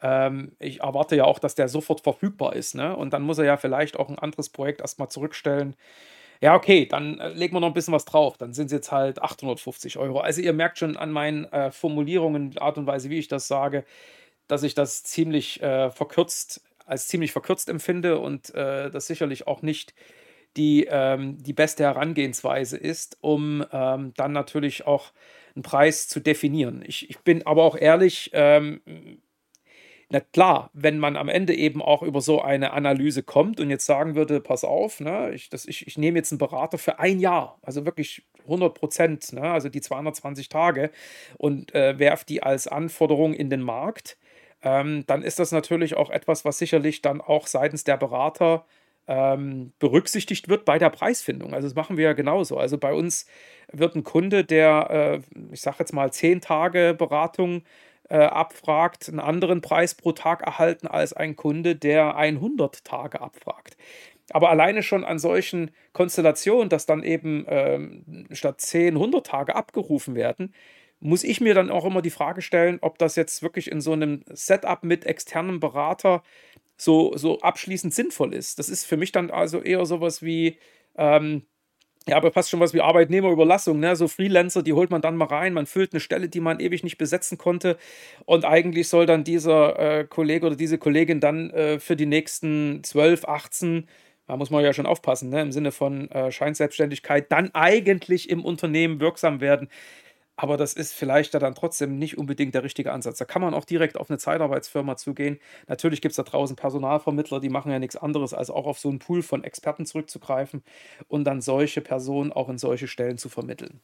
ähm, 0.03 0.53
ich 0.59 0.81
erwarte 0.81 1.17
ja 1.17 1.25
auch, 1.25 1.39
dass 1.39 1.55
der 1.55 1.69
sofort 1.69 2.01
verfügbar 2.01 2.55
ist. 2.55 2.75
Ne? 2.75 2.95
Und 2.97 3.13
dann 3.13 3.23
muss 3.23 3.39
er 3.39 3.45
ja 3.45 3.57
vielleicht 3.57 3.99
auch 3.99 4.09
ein 4.09 4.19
anderes 4.19 4.51
Projekt 4.51 4.81
erstmal 4.81 5.09
zurückstellen. 5.09 5.77
Ja, 6.41 6.57
okay, 6.57 6.87
dann 6.87 7.21
äh, 7.21 7.29
legen 7.29 7.55
wir 7.55 7.61
noch 7.61 7.69
ein 7.69 7.75
bisschen 7.75 7.95
was 7.95 8.05
drauf. 8.05 8.37
Dann 8.37 8.53
sind 8.53 8.67
es 8.67 8.73
jetzt 8.73 8.91
halt 8.91 9.23
850 9.23 9.97
Euro. 9.99 10.19
Also 10.21 10.41
ihr 10.43 10.53
merkt 10.53 10.79
schon 10.79 10.97
an 10.97 11.13
meinen 11.13 11.45
äh, 11.53 11.71
Formulierungen, 11.71 12.59
Art 12.59 12.79
und 12.79 12.87
Weise, 12.87 13.11
wie 13.11 13.19
ich 13.19 13.29
das 13.29 13.47
sage, 13.47 13.85
dass 14.49 14.65
ich 14.65 14.75
das 14.75 15.05
ziemlich 15.05 15.63
äh, 15.63 15.91
verkürzt, 15.91 16.63
als 16.85 17.07
ziemlich 17.07 17.31
verkürzt 17.31 17.69
empfinde 17.69 18.19
und 18.19 18.53
äh, 18.57 18.91
das 18.91 19.07
sicherlich 19.07 19.47
auch 19.47 19.63
nicht 19.63 19.95
die, 20.57 20.87
ähm, 20.91 21.43
die 21.43 21.53
beste 21.53 21.85
Herangehensweise 21.85 22.77
ist, 22.77 23.19
um 23.21 23.65
ähm, 23.73 24.13
dann 24.17 24.33
natürlich 24.33 24.87
auch 24.87 25.13
einen 25.55 25.63
Preis 25.63 26.09
zu 26.09 26.21
definieren. 26.21 26.83
Ich, 26.85 27.09
ich 27.09 27.19
bin 27.21 27.47
aber 27.47 27.63
auch 27.63 27.77
ehrlich, 27.77 28.31
ähm, 28.35 28.81
na 30.13 30.21
klar, 30.21 30.69
wenn 30.75 30.99
man 30.99 31.17
am 31.17 31.31
Ende 31.31 31.55
eben 31.55 31.81
auch 31.81 32.03
über 32.03 32.21
so 32.21 32.43
eine 32.43 32.73
Analyse 32.75 33.23
kommt 33.23 33.61
und 33.61 33.71
jetzt 33.71 33.87
sagen 33.87 34.15
würde, 34.15 34.41
pass 34.41 34.63
auf, 34.63 35.01
ne, 35.01 35.33
ich, 35.33 35.49
das, 35.49 35.65
ich, 35.65 35.87
ich 35.87 35.97
nehme 35.97 36.19
jetzt 36.19 36.31
einen 36.33 36.39
Berater 36.39 36.77
für 36.77 36.99
ein 36.99 37.19
Jahr, 37.19 37.59
also 37.63 37.87
wirklich 37.87 38.23
100 38.45 38.75
Prozent, 38.75 39.33
ne, 39.33 39.41
also 39.41 39.71
die 39.71 39.81
220 39.81 40.51
Tage 40.51 40.91
und 41.39 41.75
äh, 41.75 41.99
werfe 41.99 42.27
die 42.27 42.43
als 42.43 42.69
Anforderung 42.69 43.33
in 43.33 43.49
den 43.49 43.63
Markt, 43.63 44.19
ähm, 44.63 45.05
dann 45.07 45.23
ist 45.23 45.39
das 45.39 45.51
natürlich 45.51 45.97
auch 45.97 46.11
etwas, 46.11 46.45
was 46.45 46.59
sicherlich 46.59 47.01
dann 47.01 47.23
auch 47.23 47.47
seitens 47.47 47.85
der 47.85 47.97
Berater 47.97 48.67
ähm, 49.09 49.73
berücksichtigt 49.79 50.49
wird 50.51 50.67
bei 50.67 50.79
der 50.79 50.91
Preisfindung. 50.91 51.55
Also 51.55 51.67
das 51.69 51.75
machen 51.75 51.97
wir 51.97 52.05
ja 52.05 52.13
genauso. 52.13 52.59
Also 52.59 52.77
bei 52.77 52.93
uns 52.93 53.27
wird 53.73 53.97
ein 53.97 54.05
Kunde, 54.05 54.45
der, 54.45 55.23
äh, 55.23 55.53
ich 55.53 55.63
sage 55.63 55.77
jetzt 55.81 55.93
mal, 55.95 56.13
10 56.13 56.43
Tage 56.43 56.95
Beratung 56.97 57.63
äh, 58.13 58.27
abfragt, 58.27 59.09
einen 59.09 59.21
anderen 59.21 59.63
Preis 59.63 59.95
pro 59.95 60.13
Tag 60.13 60.43
erhalten 60.43 60.87
als 60.87 61.15
ein 61.15 61.35
Kunde, 61.35 61.77
der 61.77 62.15
100 62.15 62.85
Tage 62.85 63.23
abfragt. 63.23 63.79
Aber 64.31 64.51
alleine 64.51 64.83
schon 64.83 65.03
an 65.03 65.19
solchen 65.19 65.71
Konstellationen, 65.95 66.69
dass 66.69 66.85
dann 66.85 67.05
eben 67.05 67.47
ähm, 67.49 68.27
statt 68.31 68.61
10 68.61 68.97
100 68.97 69.27
Tage 69.27 69.57
abgerufen 69.57 70.15
werden, 70.15 70.55
muss 71.01 71.25
ich 71.25 71.41
mir 71.41 71.55
dann 71.55 71.71
auch 71.71 71.87
immer 71.87 72.03
die 72.03 72.11
Frage 72.11 72.43
stellen, 72.43 72.79
ob 72.83 72.99
das 72.99 73.17
jetzt 73.17 73.43
wirklich 73.43 73.73
in 73.73 73.81
so 73.81 73.93
einem 73.93 74.23
Setup 74.29 74.85
mit 74.85 75.07
externem 75.07 75.59
Berater 75.59 76.23
so, 76.77 77.17
so 77.17 77.41
abschließend 77.41 77.95
sinnvoll 77.95 78.35
ist. 78.35 78.59
Das 78.59 78.69
ist 78.69 78.85
für 78.85 78.99
mich 78.99 79.13
dann 79.13 79.31
also 79.31 79.63
eher 79.63 79.87
sowas 79.87 80.23
wie, 80.23 80.59
ähm, 80.97 81.47
ja, 82.09 82.17
aber 82.17 82.33
fast 82.33 82.51
schon 82.51 82.61
was 82.61 82.75
wie 82.75 82.81
Arbeitnehmerüberlassung, 82.81 83.79
ne? 83.79 83.95
So 83.97 84.09
Freelancer, 84.09 84.63
die 84.63 84.73
holt 84.73 84.91
man 84.91 85.03
dann 85.03 85.17
mal 85.17 85.27
rein, 85.27 85.53
man 85.53 85.67
füllt 85.67 85.93
eine 85.93 86.01
Stelle, 86.01 86.29
die 86.29 86.41
man 86.41 86.59
ewig 86.61 86.83
nicht 86.83 86.99
besetzen 86.99 87.39
konnte. 87.39 87.77
Und 88.25 88.45
eigentlich 88.45 88.89
soll 88.89 89.07
dann 89.07 89.25
dieser 89.25 89.79
äh, 90.01 90.05
Kollege 90.05 90.47
oder 90.47 90.57
diese 90.57 90.79
Kollegin 90.79 91.21
dann 91.21 91.51
äh, 91.51 91.79
für 91.79 91.95
die 91.97 92.07
nächsten 92.07 92.83
12, 92.83 93.25
18, 93.27 93.89
da 94.27 94.37
muss 94.37 94.51
man 94.51 94.65
ja 94.65 94.73
schon 94.73 94.87
aufpassen, 94.87 95.31
ne? 95.31 95.43
Im 95.43 95.53
Sinne 95.53 95.71
von 95.73 96.11
äh, 96.11 96.33
Scheinselbstständigkeit, 96.33 97.31
dann 97.31 97.51
eigentlich 97.55 98.31
im 98.31 98.45
Unternehmen 98.45 99.01
wirksam 99.01 99.41
werden. 99.41 99.69
Aber 100.43 100.57
das 100.57 100.73
ist 100.73 100.93
vielleicht 100.93 101.35
da 101.35 101.39
dann 101.39 101.55
trotzdem 101.55 102.01
nicht 102.01 102.19
unbedingt 102.19 102.53
der 102.53 102.65
richtige 102.65 102.91
Ansatz. 102.91 103.17
Da 103.17 103.25
kann 103.25 103.43
man 103.43 103.55
auch 103.55 103.65
direkt 103.65 103.97
auf 103.97 104.11
eine 104.11 104.19
Zeitarbeitsfirma 104.19 104.97
zugehen. 104.97 105.39
Natürlich 105.69 106.01
gibt 106.01 106.11
es 106.11 106.17
da 106.17 106.25
draußen 106.25 106.57
Personalvermittler, 106.57 107.39
die 107.39 107.49
machen 107.49 107.71
ja 107.71 107.79
nichts 107.79 107.97
anderes, 107.97 108.35
als 108.35 108.51
auch 108.51 108.67
auf 108.67 108.81
so 108.81 108.89
einen 108.89 108.99
Pool 108.99 109.23
von 109.23 109.45
Experten 109.45 109.87
zurückzugreifen 109.87 110.65
und 111.07 111.23
dann 111.23 111.43
solche 111.43 111.81
Personen 111.81 112.33
auch 112.33 112.49
in 112.49 112.59
solche 112.59 112.89
Stellen 112.89 113.19
zu 113.19 113.29
vermitteln. 113.29 113.81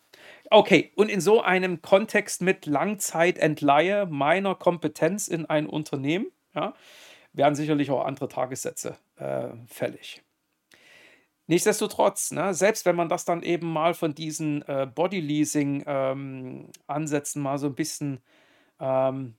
Okay, 0.51 0.91
und 0.97 1.13
in 1.13 1.21
so 1.21 1.41
einem 1.43 1.81
Kontext 1.81 2.43
mit 2.43 2.67
Langzeitentleihe 2.67 4.07
meiner 4.07 4.57
Kompetenz 4.57 5.29
in 5.29 5.47
ein 5.47 5.69
Unternehmen 5.69 6.27
ja, 6.57 6.75
werden 7.35 7.55
sicherlich 7.55 7.93
auch 7.93 8.05
andere 8.05 8.27
Tagessätze 8.27 8.97
äh, 9.15 9.51
fällig. 9.69 10.25
Nichtsdestotrotz, 11.49 12.31
ne, 12.33 12.53
selbst 12.55 12.85
wenn 12.85 12.95
man 12.95 13.09
das 13.09 13.25
dann 13.25 13.43
eben 13.43 13.73
mal 13.73 13.95
von 13.95 14.15
diesen 14.15 14.63
äh, 14.69 14.87
Body-Leasing-Ansätzen 14.95 17.41
ähm, 17.41 17.43
mal 17.43 17.59
so 17.59 17.67
ein 17.69 17.75
bisschen, 17.75 18.21
ähm, 18.81 19.35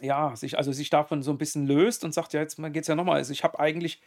ja, 0.00 0.36
sich, 0.36 0.56
also 0.58 0.72
sich 0.72 0.90
davon 0.90 1.22
so 1.22 1.30
ein 1.32 1.38
bisschen 1.38 1.66
löst 1.66 2.04
und 2.04 2.12
sagt, 2.14 2.32
ja, 2.34 2.40
jetzt 2.40 2.56
geht 2.56 2.82
es 2.82 2.88
ja 2.88 2.94
nochmal. 2.94 3.16
Also 3.16 3.32
ich 3.32 3.44
habe 3.44 3.58
eigentlich 3.60 4.00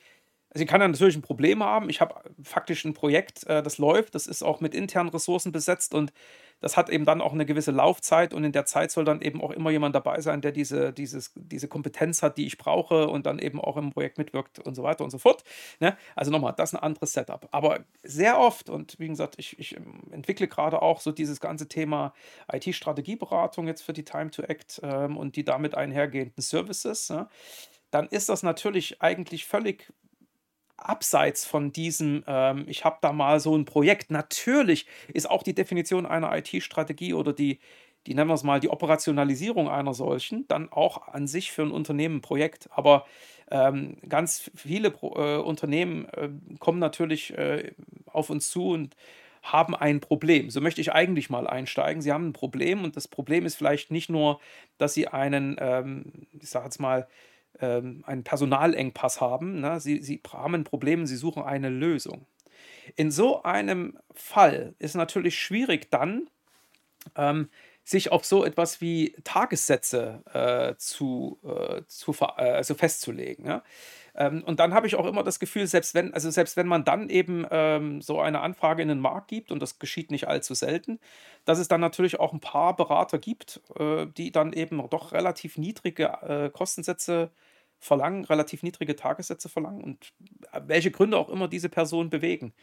ich 0.63 0.69
kann 0.69 0.81
ja 0.81 0.87
natürlich 0.87 1.15
ein 1.15 1.21
Problem 1.21 1.63
haben. 1.63 1.89
Ich 1.89 2.01
habe 2.01 2.15
faktisch 2.43 2.85
ein 2.85 2.93
Projekt, 2.93 3.45
äh, 3.47 3.61
das 3.63 3.77
läuft. 3.77 4.15
Das 4.15 4.27
ist 4.27 4.43
auch 4.43 4.61
mit 4.61 4.73
internen 4.73 5.09
Ressourcen 5.09 5.51
besetzt 5.51 5.93
und 5.93 6.11
das 6.59 6.75
hat 6.75 6.89
eben 6.89 7.05
dann 7.05 7.21
auch 7.21 7.33
eine 7.33 7.45
gewisse 7.45 7.71
Laufzeit 7.71 8.33
und 8.33 8.43
in 8.43 8.51
der 8.51 8.65
Zeit 8.65 8.89
soll 8.91 9.05
dann 9.05 9.21
eben 9.21 9.41
auch 9.41 9.51
immer 9.51 9.69
jemand 9.69 9.93
dabei 9.93 10.21
sein, 10.21 10.41
der 10.41 10.51
diese, 10.51 10.91
dieses, 10.91 11.31
diese 11.35 11.67
Kompetenz 11.67 12.23
hat, 12.23 12.37
die 12.37 12.47
ich 12.47 12.57
brauche 12.57 13.07
und 13.07 13.25
dann 13.25 13.37
eben 13.37 13.61
auch 13.61 13.77
im 13.77 13.91
Projekt 13.91 14.17
mitwirkt 14.17 14.59
und 14.59 14.73
so 14.73 14.81
weiter 14.81 15.03
und 15.03 15.11
so 15.11 15.19
fort. 15.19 15.43
Ne? 15.79 15.95
Also 16.15 16.31
nochmal, 16.31 16.53
das 16.57 16.71
ist 16.71 16.79
ein 16.79 16.83
anderes 16.83 17.13
Setup. 17.13 17.47
Aber 17.51 17.85
sehr 18.03 18.39
oft, 18.39 18.69
und 18.69 18.99
wie 18.99 19.07
gesagt, 19.07 19.35
ich, 19.37 19.59
ich 19.59 19.77
ähm, 19.77 20.01
entwickle 20.11 20.47
gerade 20.47 20.81
auch 20.81 20.99
so 20.99 21.11
dieses 21.11 21.39
ganze 21.39 21.67
Thema 21.67 22.13
IT-Strategieberatung 22.51 23.67
jetzt 23.67 23.83
für 23.83 23.93
die 23.93 24.05
Time 24.05 24.31
to 24.31 24.41
Act 24.41 24.79
ähm, 24.83 25.15
und 25.17 25.35
die 25.35 25.45
damit 25.45 25.75
einhergehenden 25.75 26.41
Services. 26.41 27.09
Ne? 27.11 27.27
Dann 27.91 28.07
ist 28.07 28.29
das 28.29 28.41
natürlich 28.41 29.01
eigentlich 29.01 29.45
völlig 29.45 29.93
abseits 30.77 31.45
von 31.45 31.71
diesem, 31.71 32.23
ähm, 32.27 32.65
ich 32.67 32.85
habe 32.85 32.97
da 33.01 33.11
mal 33.11 33.39
so 33.39 33.55
ein 33.57 33.65
Projekt. 33.65 34.11
Natürlich 34.11 34.85
ist 35.13 35.29
auch 35.29 35.43
die 35.43 35.55
Definition 35.55 36.05
einer 36.05 36.35
IT-Strategie 36.37 37.13
oder 37.13 37.33
die, 37.33 37.59
die 38.05 38.13
nennen 38.13 38.29
wir 38.29 38.35
es 38.35 38.43
mal, 38.43 38.59
die 38.59 38.69
Operationalisierung 38.69 39.69
einer 39.69 39.93
solchen, 39.93 40.47
dann 40.47 40.71
auch 40.71 41.07
an 41.09 41.27
sich 41.27 41.51
für 41.51 41.63
ein 41.63 41.71
Unternehmen 41.71 42.17
ein 42.17 42.21
Projekt. 42.21 42.69
Aber 42.71 43.05
ähm, 43.51 43.97
ganz 44.07 44.51
viele 44.55 44.89
äh, 44.89 45.37
Unternehmen 45.37 46.05
äh, 46.09 46.29
kommen 46.59 46.79
natürlich 46.79 47.37
äh, 47.37 47.71
auf 48.05 48.29
uns 48.29 48.49
zu 48.49 48.69
und 48.69 48.95
haben 49.43 49.75
ein 49.75 50.01
Problem. 50.01 50.49
So 50.49 50.61
möchte 50.61 50.81
ich 50.81 50.91
eigentlich 50.91 51.29
mal 51.29 51.47
einsteigen. 51.47 52.01
Sie 52.01 52.11
haben 52.11 52.29
ein 52.29 52.33
Problem 52.33 52.83
und 52.83 52.95
das 52.95 53.07
Problem 53.07 53.45
ist 53.45 53.55
vielleicht 53.55 53.91
nicht 53.91 54.09
nur, 54.09 54.39
dass 54.77 54.93
sie 54.93 55.07
einen, 55.07 55.55
ähm, 55.59 56.11
ich 56.39 56.49
sage 56.49 56.65
jetzt 56.65 56.79
mal, 56.79 57.07
ähm, 57.61 58.03
einen 58.05 58.23
Personalengpass 58.23 59.21
haben. 59.21 59.59
Ne? 59.59 59.79
Sie, 59.79 60.01
sie 60.01 60.21
haben 60.31 60.55
ein 60.55 60.63
Problem, 60.63 61.05
sie 61.05 61.15
suchen 61.15 61.43
eine 61.43 61.69
Lösung. 61.69 62.25
In 62.95 63.11
so 63.11 63.43
einem 63.43 63.97
Fall 64.13 64.75
ist 64.79 64.95
natürlich 64.95 65.37
schwierig 65.37 65.89
dann, 65.91 66.29
ähm, 67.15 67.49
sich 67.83 68.11
auf 68.11 68.25
so 68.25 68.43
etwas 68.43 68.81
wie 68.81 69.15
Tagessätze 69.23 70.21
äh, 70.33 70.75
zu, 70.77 71.39
äh, 71.43 71.83
zu 71.87 72.11
äh, 72.19 72.25
also 72.51 72.75
festzulegen. 72.75 73.45
Ja? 73.45 73.63
Ähm, 74.13 74.43
und 74.43 74.59
dann 74.59 74.73
habe 74.73 74.87
ich 74.87 74.95
auch 74.95 75.05
immer 75.05 75.23
das 75.23 75.39
Gefühl, 75.39 75.67
selbst 75.67 75.93
wenn, 75.93 76.13
also 76.13 76.29
selbst 76.29 76.57
wenn 76.57 76.67
man 76.67 76.83
dann 76.83 77.09
eben 77.09 77.45
ähm, 77.49 78.01
so 78.01 78.19
eine 78.19 78.41
Anfrage 78.41 78.81
in 78.81 78.89
den 78.89 78.99
Markt 78.99 79.29
gibt, 79.29 79.53
und 79.53 79.61
das 79.61 79.79
geschieht 79.79 80.11
nicht 80.11 80.27
allzu 80.27 80.53
selten, 80.53 80.99
dass 81.45 81.59
es 81.59 81.69
dann 81.69 81.79
natürlich 81.79 82.19
auch 82.19 82.33
ein 82.33 82.41
paar 82.41 82.75
Berater 82.75 83.19
gibt, 83.19 83.61
äh, 83.79 84.07
die 84.07 84.33
dann 84.33 84.51
eben 84.51 84.89
doch 84.89 85.13
relativ 85.13 85.57
niedrige 85.57 86.07
äh, 86.23 86.49
Kostensätze 86.49 87.31
verlangen, 87.79 88.25
relativ 88.25 88.63
niedrige 88.63 88.95
Tagessätze 88.95 89.49
verlangen 89.49 89.83
und 89.83 90.13
äh, 90.51 90.61
welche 90.65 90.91
Gründe 90.91 91.17
auch 91.17 91.29
immer 91.29 91.47
diese 91.47 91.69
Personen 91.69 92.09
bewegen 92.09 92.53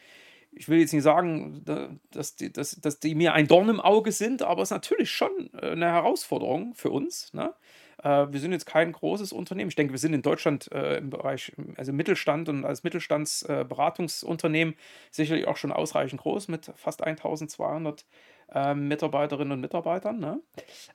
ich 0.55 0.69
will 0.69 0.79
jetzt 0.79 0.93
nicht 0.93 1.03
sagen, 1.03 1.63
dass 2.11 2.35
die, 2.35 2.51
dass, 2.51 2.71
dass 2.71 2.99
die 2.99 3.13
mir 3.13 3.33
ein 3.33 3.47
Dorn 3.47 3.69
im 3.69 3.81
Auge 3.81 4.11
sind, 4.11 4.41
aber 4.41 4.61
es 4.61 4.67
ist 4.67 4.75
natürlich 4.75 5.11
schon 5.11 5.49
äh, 5.53 5.71
eine 5.71 5.87
Herausforderung 5.87 6.73
für 6.75 6.89
uns. 6.89 7.33
Ne? 7.33 7.53
Äh, 8.01 8.27
wir 8.31 8.39
sind 8.39 8.53
jetzt 8.53 8.65
kein 8.65 8.93
großes 8.93 9.33
Unternehmen. 9.33 9.69
Ich 9.69 9.75
denke, 9.75 9.93
wir 9.93 9.99
sind 9.99 10.13
in 10.13 10.21
Deutschland 10.21 10.71
äh, 10.71 10.97
im 10.97 11.09
Bereich, 11.09 11.51
also 11.75 11.91
Mittelstand 11.91 12.47
und 12.49 12.63
als 12.65 12.83
Mittelstandsberatungsunternehmen 12.83 14.75
sicherlich 15.11 15.47
auch 15.47 15.57
schon 15.57 15.73
ausreichend 15.73 16.21
groß 16.21 16.47
mit 16.47 16.71
fast 16.75 17.03
1200 17.03 18.05
ähm, 18.53 18.87
Mitarbeiterinnen 18.87 19.51
und 19.51 19.61
Mitarbeitern. 19.61 20.19
Ne? 20.19 20.39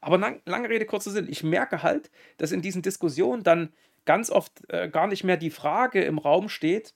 Aber 0.00 0.16
lang, 0.16 0.40
lange 0.46 0.70
Rede, 0.70 0.86
kurzer 0.86 1.10
Sinn. 1.10 1.28
Ich 1.28 1.42
merke 1.42 1.82
halt, 1.82 2.10
dass 2.38 2.52
in 2.52 2.62
diesen 2.62 2.80
Diskussionen 2.80 3.42
dann 3.42 3.72
ganz 4.04 4.30
oft 4.30 4.62
gar 4.92 5.06
nicht 5.06 5.24
mehr 5.24 5.36
die 5.36 5.50
Frage 5.50 6.02
im 6.02 6.18
Raum 6.18 6.48
steht, 6.48 6.94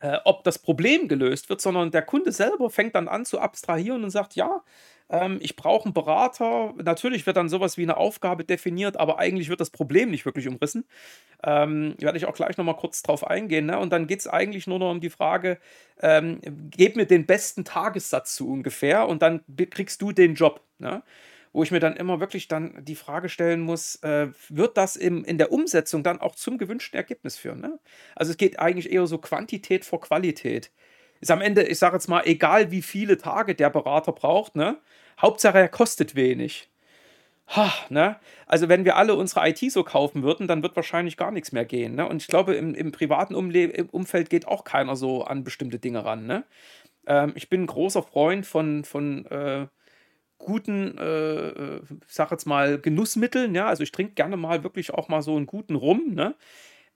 äh, 0.00 0.18
ob 0.24 0.44
das 0.44 0.58
Problem 0.58 1.08
gelöst 1.08 1.48
wird, 1.48 1.60
sondern 1.60 1.90
der 1.90 2.02
Kunde 2.02 2.32
selber 2.32 2.68
fängt 2.68 2.94
dann 2.94 3.08
an 3.08 3.24
zu 3.24 3.38
abstrahieren 3.38 4.04
und 4.04 4.10
sagt, 4.10 4.34
ja, 4.34 4.62
ähm, 5.08 5.38
ich 5.40 5.56
brauche 5.56 5.84
einen 5.84 5.94
Berater. 5.94 6.74
Natürlich 6.82 7.26
wird 7.26 7.36
dann 7.36 7.48
sowas 7.48 7.78
wie 7.78 7.82
eine 7.84 7.96
Aufgabe 7.96 8.44
definiert, 8.44 8.98
aber 8.98 9.18
eigentlich 9.18 9.48
wird 9.48 9.60
das 9.60 9.70
Problem 9.70 10.10
nicht 10.10 10.26
wirklich 10.26 10.48
umrissen. 10.48 10.84
Ähm, 11.42 11.94
werde 11.98 12.18
ich 12.18 12.26
auch 12.26 12.34
gleich 12.34 12.56
nochmal 12.56 12.76
kurz 12.76 13.02
drauf 13.02 13.26
eingehen. 13.26 13.66
Ne? 13.66 13.78
Und 13.78 13.92
dann 13.94 14.06
geht 14.06 14.20
es 14.20 14.26
eigentlich 14.26 14.66
nur 14.66 14.78
noch 14.78 14.90
um 14.90 15.00
die 15.00 15.10
Frage, 15.10 15.58
ähm, 16.00 16.40
gib 16.70 16.96
mir 16.96 17.06
den 17.06 17.26
besten 17.26 17.64
Tagessatz 17.64 18.34
zu 18.34 18.50
ungefähr 18.50 19.08
und 19.08 19.22
dann 19.22 19.42
kriegst 19.70 20.02
du 20.02 20.12
den 20.12 20.34
Job. 20.34 20.60
Ne? 20.78 21.02
Wo 21.54 21.62
ich 21.62 21.70
mir 21.70 21.80
dann 21.80 21.96
immer 21.96 22.18
wirklich 22.20 22.48
dann 22.48 22.84
die 22.84 22.96
Frage 22.96 23.28
stellen 23.28 23.60
muss, 23.60 23.96
äh, 24.02 24.26
wird 24.48 24.76
das 24.76 24.96
im, 24.96 25.24
in 25.24 25.38
der 25.38 25.52
Umsetzung 25.52 26.02
dann 26.02 26.20
auch 26.20 26.34
zum 26.34 26.58
gewünschten 26.58 26.98
Ergebnis 26.98 27.36
führen? 27.38 27.60
Ne? 27.60 27.78
Also 28.16 28.32
es 28.32 28.36
geht 28.36 28.58
eigentlich 28.58 28.92
eher 28.92 29.06
so 29.06 29.18
Quantität 29.18 29.84
vor 29.84 30.00
Qualität. 30.00 30.72
Ist 31.20 31.30
am 31.30 31.40
Ende, 31.40 31.62
ich 31.62 31.78
sage 31.78 31.94
jetzt 31.94 32.08
mal, 32.08 32.22
egal 32.26 32.72
wie 32.72 32.82
viele 32.82 33.16
Tage 33.18 33.54
der 33.54 33.70
Berater 33.70 34.12
braucht, 34.12 34.56
ne? 34.56 34.78
Hauptsache 35.22 35.58
er 35.58 35.68
kostet 35.68 36.16
wenig. 36.16 36.68
Ha, 37.46 37.72
ne? 37.88 38.16
Also 38.46 38.68
wenn 38.68 38.84
wir 38.84 38.96
alle 38.96 39.14
unsere 39.14 39.48
IT 39.48 39.60
so 39.70 39.84
kaufen 39.84 40.24
würden, 40.24 40.48
dann 40.48 40.62
wird 40.62 40.74
wahrscheinlich 40.74 41.16
gar 41.16 41.30
nichts 41.30 41.52
mehr 41.52 41.64
gehen. 41.64 41.94
Ne? 41.94 42.08
Und 42.08 42.20
ich 42.22 42.28
glaube, 42.28 42.54
im, 42.54 42.74
im 42.74 42.90
privaten 42.90 43.34
Umle 43.36 43.86
Umfeld 43.92 44.28
geht 44.28 44.48
auch 44.48 44.64
keiner 44.64 44.96
so 44.96 45.22
an 45.22 45.44
bestimmte 45.44 45.78
Dinge 45.78 46.04
ran. 46.04 46.26
Ne? 46.26 46.44
Ähm, 47.06 47.32
ich 47.36 47.48
bin 47.48 47.62
ein 47.62 47.66
großer 47.66 48.02
Freund 48.02 48.44
von, 48.44 48.84
von 48.84 49.26
äh, 49.26 49.66
guten, 50.44 50.96
äh, 50.98 51.48
äh 51.48 51.80
sag 52.06 52.30
jetzt 52.30 52.46
mal, 52.46 52.78
Genussmitteln. 52.78 53.54
Ja, 53.54 53.66
also 53.66 53.82
ich 53.82 53.92
trinke 53.92 54.14
gerne 54.14 54.36
mal 54.36 54.62
wirklich 54.62 54.92
auch 54.92 55.08
mal 55.08 55.22
so 55.22 55.36
einen 55.36 55.46
guten 55.46 55.74
Rum. 55.74 56.14
Ne? 56.14 56.34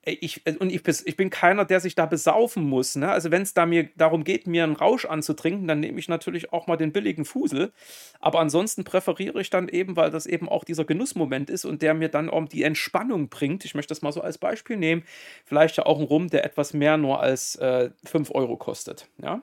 Äh, 0.03 0.17
ich, 0.21 0.47
äh, 0.47 0.57
und 0.57 0.71
ich, 0.71 0.83
ich 0.87 1.17
bin 1.17 1.31
keiner, 1.31 1.65
der 1.65 1.81
sich 1.81 1.95
da 1.95 2.07
besaufen 2.07 2.65
muss. 2.65 2.97
Ne? 2.97 3.11
Also 3.11 3.31
wenn 3.31 3.43
es 3.43 3.55
da 3.55 3.67
mir 3.67 3.89
darum 3.97 4.25
geht, 4.25 4.47
mir 4.47 4.65
einen 4.65 4.77
Rausch 4.77 5.05
anzutrinken, 5.05 5.69
dann 5.69 5.81
nehme 5.81 5.99
ich 5.99 6.09
natürlich 6.09 6.53
auch 6.53 6.67
mal 6.67 6.77
den 6.77 6.93
billigen 6.93 7.25
Fusel. 7.25 7.73
Aber 8.21 8.41
ansonsten 8.41 8.85
präferiere 8.85 9.41
ich 9.41 9.51
dann 9.51 9.69
eben, 9.69 9.97
weil 9.97 10.11
das 10.11 10.27
eben 10.27 10.49
auch 10.49 10.65
dieser 10.65 10.85
Genussmoment 10.85 11.51
ist 11.51 11.65
und 11.65 11.83
der 11.83 11.95
mir 11.95 12.09
dann 12.09 12.31
auch 12.31 12.49
die 12.49 12.63
Entspannung 12.63 13.29
bringt. 13.29 13.65
Ich 13.65 13.75
möchte 13.75 13.91
das 13.91 14.03
mal 14.03 14.13
so 14.13 14.21
als 14.21 14.39
Beispiel 14.39 14.77
nehmen. 14.77 15.05
Vielleicht 15.45 15.77
ja 15.77 15.87
auch 15.87 15.99
ein 15.99 16.05
Rum, 16.05 16.29
der 16.29 16.45
etwas 16.45 16.73
mehr 16.73 16.97
nur 16.97 17.21
als 17.21 17.57
äh, 17.57 17.91
5 18.05 18.31
Euro 18.35 18.57
kostet. 18.57 19.09
Ja. 19.23 19.43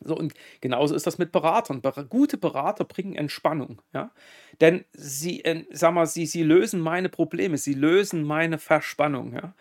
So, 0.00 0.16
und 0.16 0.34
genauso 0.60 0.94
ist 0.94 1.06
das 1.06 1.18
mit 1.18 1.32
Beratern. 1.32 1.80
Gute 2.10 2.36
Berater 2.36 2.84
bringen 2.84 3.14
Entspannung, 3.14 3.82
ja. 3.94 4.12
Denn 4.60 4.84
sie, 4.92 5.44
äh, 5.44 5.64
sag 5.72 5.94
mal, 5.94 6.06
sie, 6.06 6.26
sie 6.26 6.42
lösen 6.42 6.80
meine 6.80 7.08
Probleme, 7.08 7.56
sie 7.58 7.74
lösen 7.74 8.22
meine 8.24 8.58
Verspannung, 8.58 9.32
ja. 9.34 9.54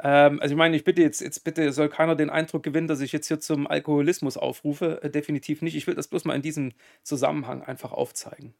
Ähm, 0.00 0.40
also 0.40 0.54
ich 0.54 0.58
meine, 0.58 0.76
ich 0.76 0.84
bitte 0.84 1.02
jetzt, 1.02 1.20
jetzt 1.20 1.44
bitte 1.44 1.72
soll 1.72 1.88
keiner 1.88 2.14
den 2.16 2.30
Eindruck 2.30 2.62
gewinnen, 2.62 2.86
dass 2.88 3.00
ich 3.00 3.12
jetzt 3.12 3.28
hier 3.28 3.40
zum 3.40 3.66
Alkoholismus 3.66 4.36
aufrufe. 4.36 5.02
Äh, 5.02 5.10
definitiv 5.10 5.62
nicht. 5.62 5.74
Ich 5.76 5.86
will 5.86 5.94
das 5.94 6.08
bloß 6.08 6.24
mal 6.24 6.36
in 6.36 6.42
diesem 6.42 6.72
Zusammenhang 7.02 7.62
einfach 7.62 7.92
aufzeigen. 7.92 8.54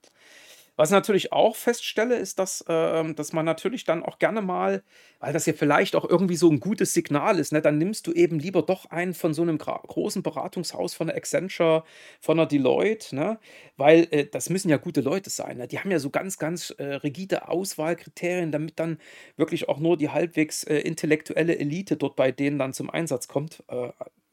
Was 0.79 0.91
ich 0.91 0.93
natürlich 0.93 1.33
auch 1.33 1.57
feststelle, 1.57 2.17
ist, 2.17 2.39
dass, 2.39 2.61
äh, 2.69 3.15
dass 3.15 3.33
man 3.33 3.45
natürlich 3.45 3.83
dann 3.85 4.05
auch 4.05 4.21
gerne 4.21 4.43
mal, 4.43 4.85
weil 5.19 5.33
das 5.33 5.45
ja 5.47 5.53
vielleicht 5.53 5.97
auch 5.97 6.05
irgendwie 6.09 6.37
so 6.37 6.49
ein 6.49 6.61
gutes 6.61 6.95
Signal 6.95 7.41
ist, 7.41 7.53
ne, 7.53 7.61
dann 7.61 7.79
nimmst 7.79 8.07
du 8.07 8.13
eben 8.13 8.39
lieber 8.39 8.63
doch 8.63 8.87
einen 8.87 9.13
von 9.13 9.35
so 9.35 9.43
einem 9.43 9.59
großen 9.59 10.23
Beratungshaus, 10.23 10.95
von 10.95 11.09
der 11.09 11.17
Accenture, 11.17 11.83
von 12.21 12.37
der 12.37 12.47
Deloitte, 12.47 13.17
ne, 13.17 13.41
weil 13.77 14.07
äh, 14.13 14.27
das 14.27 14.51
müssen 14.51 14.69
ja 14.69 14.77
gute 14.77 15.01
Leute 15.01 15.31
sein. 15.31 15.57
Ne? 15.59 15.67
Die 15.67 15.81
haben 15.81 15.91
ja 15.91 15.99
so 15.99 16.11
ganz, 16.11 16.39
ganz 16.39 16.71
äh, 16.71 16.85
rigide 16.85 17.49
Auswahlkriterien, 17.49 18.53
damit 18.53 18.79
dann 18.79 18.99
wirklich 19.37 19.69
auch 19.69 19.81
nur 19.81 19.97
die 19.97 20.11
halbwegs 20.11 20.63
äh, 20.63 20.77
intellektuelle 20.79 21.59
Elite 21.59 21.97
dort 21.97 22.15
bei 22.15 22.31
denen 22.31 22.59
dann 22.59 22.73
zum 22.73 22.89
Einsatz 22.89 23.27
kommt 23.27 23.65
äh, 23.69 23.91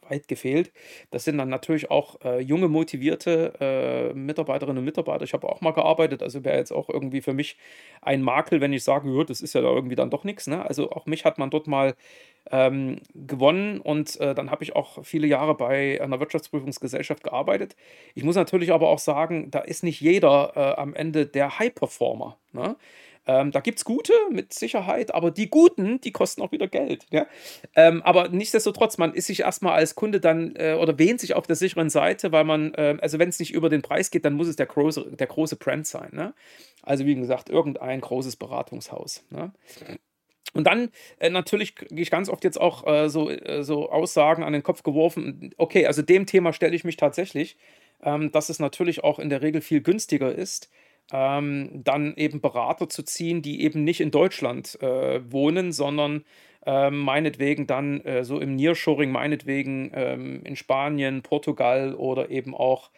weit 0.09 0.27
gefehlt. 0.27 0.71
Das 1.12 1.24
sind 1.24 1.38
dann 1.38 1.50
natürlich 1.50 1.91
auch 1.91 2.21
äh, 2.24 2.39
junge, 2.39 2.67
motivierte 2.67 3.53
äh, 3.59 4.13
Mitarbeiterinnen 4.13 4.79
und 4.79 4.85
Mitarbeiter. 4.85 5.24
Ich 5.24 5.33
habe 5.33 5.47
auch 5.50 5.62
mal 5.62 5.71
gearbeitet, 5.71 6.24
also 6.24 6.43
wäre 6.43 6.57
jetzt 6.57 6.71
auch 6.71 6.89
irgendwie 6.89 7.21
für 7.21 7.33
mich 7.33 7.57
ein 8.01 8.21
Makel, 8.21 8.62
wenn 8.62 8.74
ich 8.74 8.83
sage, 8.83 9.09
ja, 9.09 9.24
das 9.24 9.41
ist 9.41 9.53
ja 9.53 9.62
da 9.62 9.69
irgendwie 9.69 9.95
dann 9.95 10.09
doch 10.09 10.24
nichts. 10.24 10.47
Ne? 10.47 10.65
Also 10.65 10.91
auch 10.91 11.05
mich 11.05 11.25
hat 11.25 11.38
man 11.38 11.50
dort 11.50 11.67
mal 11.67 11.95
ähm, 12.51 13.00
gewonnen 13.13 13.79
und 13.79 14.19
äh, 14.19 14.35
dann 14.35 14.51
habe 14.51 14.63
ich 14.63 14.75
auch 14.75 15.03
viele 15.03 15.27
Jahre 15.27 15.55
bei 15.55 16.00
einer 16.01 16.19
Wirtschaftsprüfungsgesellschaft 16.19 17.24
gearbeitet. 17.24 17.75
Ich 18.13 18.24
muss 18.24 18.35
natürlich 18.35 18.71
aber 18.71 18.89
auch 18.89 19.00
sagen, 19.00 19.50
da 19.51 19.59
ist 19.59 19.83
nicht 19.83 20.01
jeder 20.01 20.53
äh, 20.55 20.79
am 20.79 20.93
Ende 20.93 21.25
der 21.25 21.59
High-Performer. 21.59 22.38
Ne? 22.53 22.75
Ähm, 23.27 23.51
da 23.51 23.60
gibt 23.60 23.79
es 23.79 23.86
gute 23.86 24.13
mit 24.29 24.53
Sicherheit, 24.53 25.13
aber 25.13 25.32
die 25.32 25.50
guten, 25.50 26.00
die 26.01 26.12
kosten 26.12 26.41
auch 26.41 26.51
wieder 26.51 26.67
Geld. 26.67 27.05
Ja? 27.12 27.25
Ähm, 27.75 28.01
aber 28.03 28.29
nichtsdestotrotz, 28.29 28.98
man 28.98 29.13
ist 29.13 29.27
sich 29.27 29.41
erstmal 29.41 29.74
als 29.74 29.96
Kunde 29.96 30.20
dann 30.20 30.55
äh, 30.55 30.77
oder 30.79 31.00
wähnt 31.00 31.20
sich 31.20 31.34
auf 31.34 31.48
der 31.48 31.55
sicheren 31.55 31.89
Seite, 31.89 32.32
weil 32.32 32.44
man, 32.44 32.74
äh, 32.75 32.98
also 33.01 33.17
wenn 33.17 33.29
es 33.29 33.39
nicht 33.39 33.53
über 33.53 33.70
den 33.70 33.82
Preis 33.82 34.12
geht, 34.12 34.25
dann 34.25 34.34
muss 34.34 34.48
es 34.48 34.55
der 34.55 34.67
große, 34.67 35.15
der 35.17 35.27
große 35.27 35.55
Brand 35.55 35.88
sein. 35.88 36.10
Ne? 36.13 36.34
Also 36.84 37.05
wie 37.05 37.15
gesagt, 37.15 37.50
irgendein 37.50 38.01
großes 38.01 38.36
Beratungshaus. 38.36 39.24
Ne? 39.32 39.51
Und 40.53 40.65
dann 40.65 40.89
äh, 41.20 41.29
natürlich 41.29 41.75
gehe 41.75 42.01
ich 42.01 42.12
ganz 42.12 42.29
oft 42.29 42.44
jetzt 42.44 42.60
auch 42.60 42.88
äh, 42.88 43.10
so, 43.10 43.29
äh, 43.29 43.63
so 43.63 43.89
Aussagen 43.89 44.44
an 44.44 44.53
den 44.53 44.63
Kopf 44.63 44.84
geworfen. 44.84 45.53
Okay, 45.58 45.86
also 45.86 46.01
dem 46.01 46.25
Thema 46.25 46.53
stelle 46.53 46.75
ich 46.75 46.86
mich 46.86 46.96
tatsächlich, 46.96 47.58
ähm, 48.01 48.32
dass 48.32 48.50
es 48.50 48.60
natürlich 48.60 49.03
auch 49.03 49.20
in 49.20 49.29
der 49.29 49.41
Regel 49.41 49.62
viel 49.62 49.82
günstiger 49.82 50.34
ist, 50.34 50.70
ähm, 51.12 51.69
dann 51.83 52.15
eben 52.15 52.41
Berater 52.41 52.89
zu 52.89 53.03
ziehen, 53.03 53.41
die 53.41 53.62
eben 53.63 53.83
nicht 53.83 54.01
in 54.01 54.12
Deutschland 54.12 54.81
äh, 54.81 55.21
wohnen, 55.31 55.71
sondern 55.71 56.25
äh, 56.65 56.89
meinetwegen 56.89 57.67
dann 57.67 58.01
äh, 58.01 58.24
so 58.24 58.39
im 58.39 58.55
Nearshoring, 58.55 59.12
meinetwegen 59.12 59.91
ähm, 59.93 60.41
in 60.43 60.55
Spanien, 60.55 61.21
Portugal 61.21 61.93
oder 61.95 62.29
eben 62.31 62.55
auch 62.55 62.89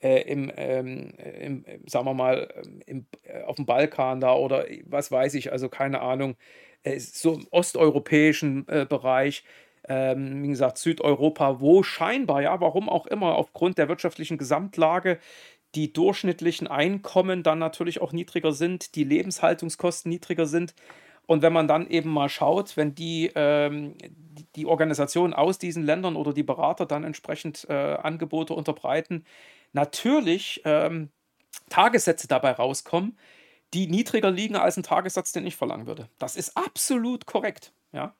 äh, 0.00 0.22
im, 0.22 0.50
ähm, 0.56 1.12
im, 1.40 1.64
sagen 1.86 2.06
wir 2.06 2.14
mal, 2.14 2.48
im, 2.86 3.06
äh, 3.24 3.42
auf 3.42 3.56
dem 3.56 3.66
Balkan 3.66 4.20
da 4.20 4.34
oder 4.34 4.66
was 4.86 5.12
weiß 5.12 5.34
ich, 5.34 5.52
also 5.52 5.68
keine 5.68 6.00
Ahnung, 6.00 6.36
äh, 6.82 6.98
so 6.98 7.34
im 7.34 7.46
osteuropäischen 7.50 8.64
Bereich. 8.66 9.44
Ähm, 9.88 10.42
wie 10.44 10.48
gesagt, 10.48 10.78
Südeuropa, 10.78 11.60
wo 11.60 11.82
scheinbar, 11.82 12.40
ja, 12.40 12.60
warum 12.60 12.88
auch 12.88 13.06
immer, 13.06 13.34
aufgrund 13.34 13.78
der 13.78 13.88
wirtschaftlichen 13.88 14.38
Gesamtlage 14.38 15.18
die 15.74 15.92
durchschnittlichen 15.92 16.66
Einkommen 16.66 17.42
dann 17.42 17.58
natürlich 17.58 18.00
auch 18.00 18.12
niedriger 18.12 18.52
sind, 18.52 18.94
die 18.94 19.04
Lebenshaltungskosten 19.04 20.10
niedriger 20.10 20.46
sind. 20.46 20.74
Und 21.26 21.42
wenn 21.42 21.52
man 21.52 21.68
dann 21.68 21.88
eben 21.88 22.10
mal 22.10 22.28
schaut, 22.28 22.76
wenn 22.76 22.94
die, 22.94 23.30
ähm, 23.34 23.94
die 24.56 24.66
Organisationen 24.66 25.32
aus 25.32 25.58
diesen 25.58 25.84
Ländern 25.84 26.16
oder 26.16 26.32
die 26.32 26.42
Berater 26.42 26.84
dann 26.84 27.04
entsprechend 27.04 27.66
äh, 27.68 27.72
Angebote 27.72 28.54
unterbreiten, 28.54 29.24
natürlich 29.72 30.60
ähm, 30.64 31.10
Tagessätze 31.68 32.28
dabei 32.28 32.52
rauskommen, 32.52 33.16
die 33.72 33.86
niedriger 33.86 34.30
liegen 34.30 34.56
als 34.56 34.76
ein 34.76 34.82
Tagessatz, 34.82 35.32
den 35.32 35.46
ich 35.46 35.56
verlangen 35.56 35.86
würde. 35.86 36.08
Das 36.18 36.36
ist 36.36 36.56
absolut 36.56 37.24
korrekt. 37.26 37.72
Ja. 37.92 38.14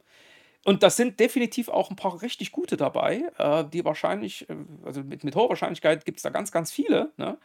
Und 0.64 0.82
das 0.82 0.96
sind 0.96 1.18
definitiv 1.18 1.68
auch 1.68 1.90
ein 1.90 1.96
paar 1.96 2.22
richtig 2.22 2.52
gute 2.52 2.76
dabei, 2.76 3.24
äh, 3.38 3.64
die 3.64 3.84
wahrscheinlich, 3.84 4.48
äh, 4.48 4.54
also 4.84 5.02
mit, 5.02 5.24
mit 5.24 5.34
hoher 5.34 5.48
Wahrscheinlichkeit 5.48 6.04
gibt 6.04 6.18
es 6.18 6.22
da 6.22 6.30
ganz, 6.30 6.52
ganz 6.52 6.70
viele. 6.70 7.12
Ne? 7.16 7.36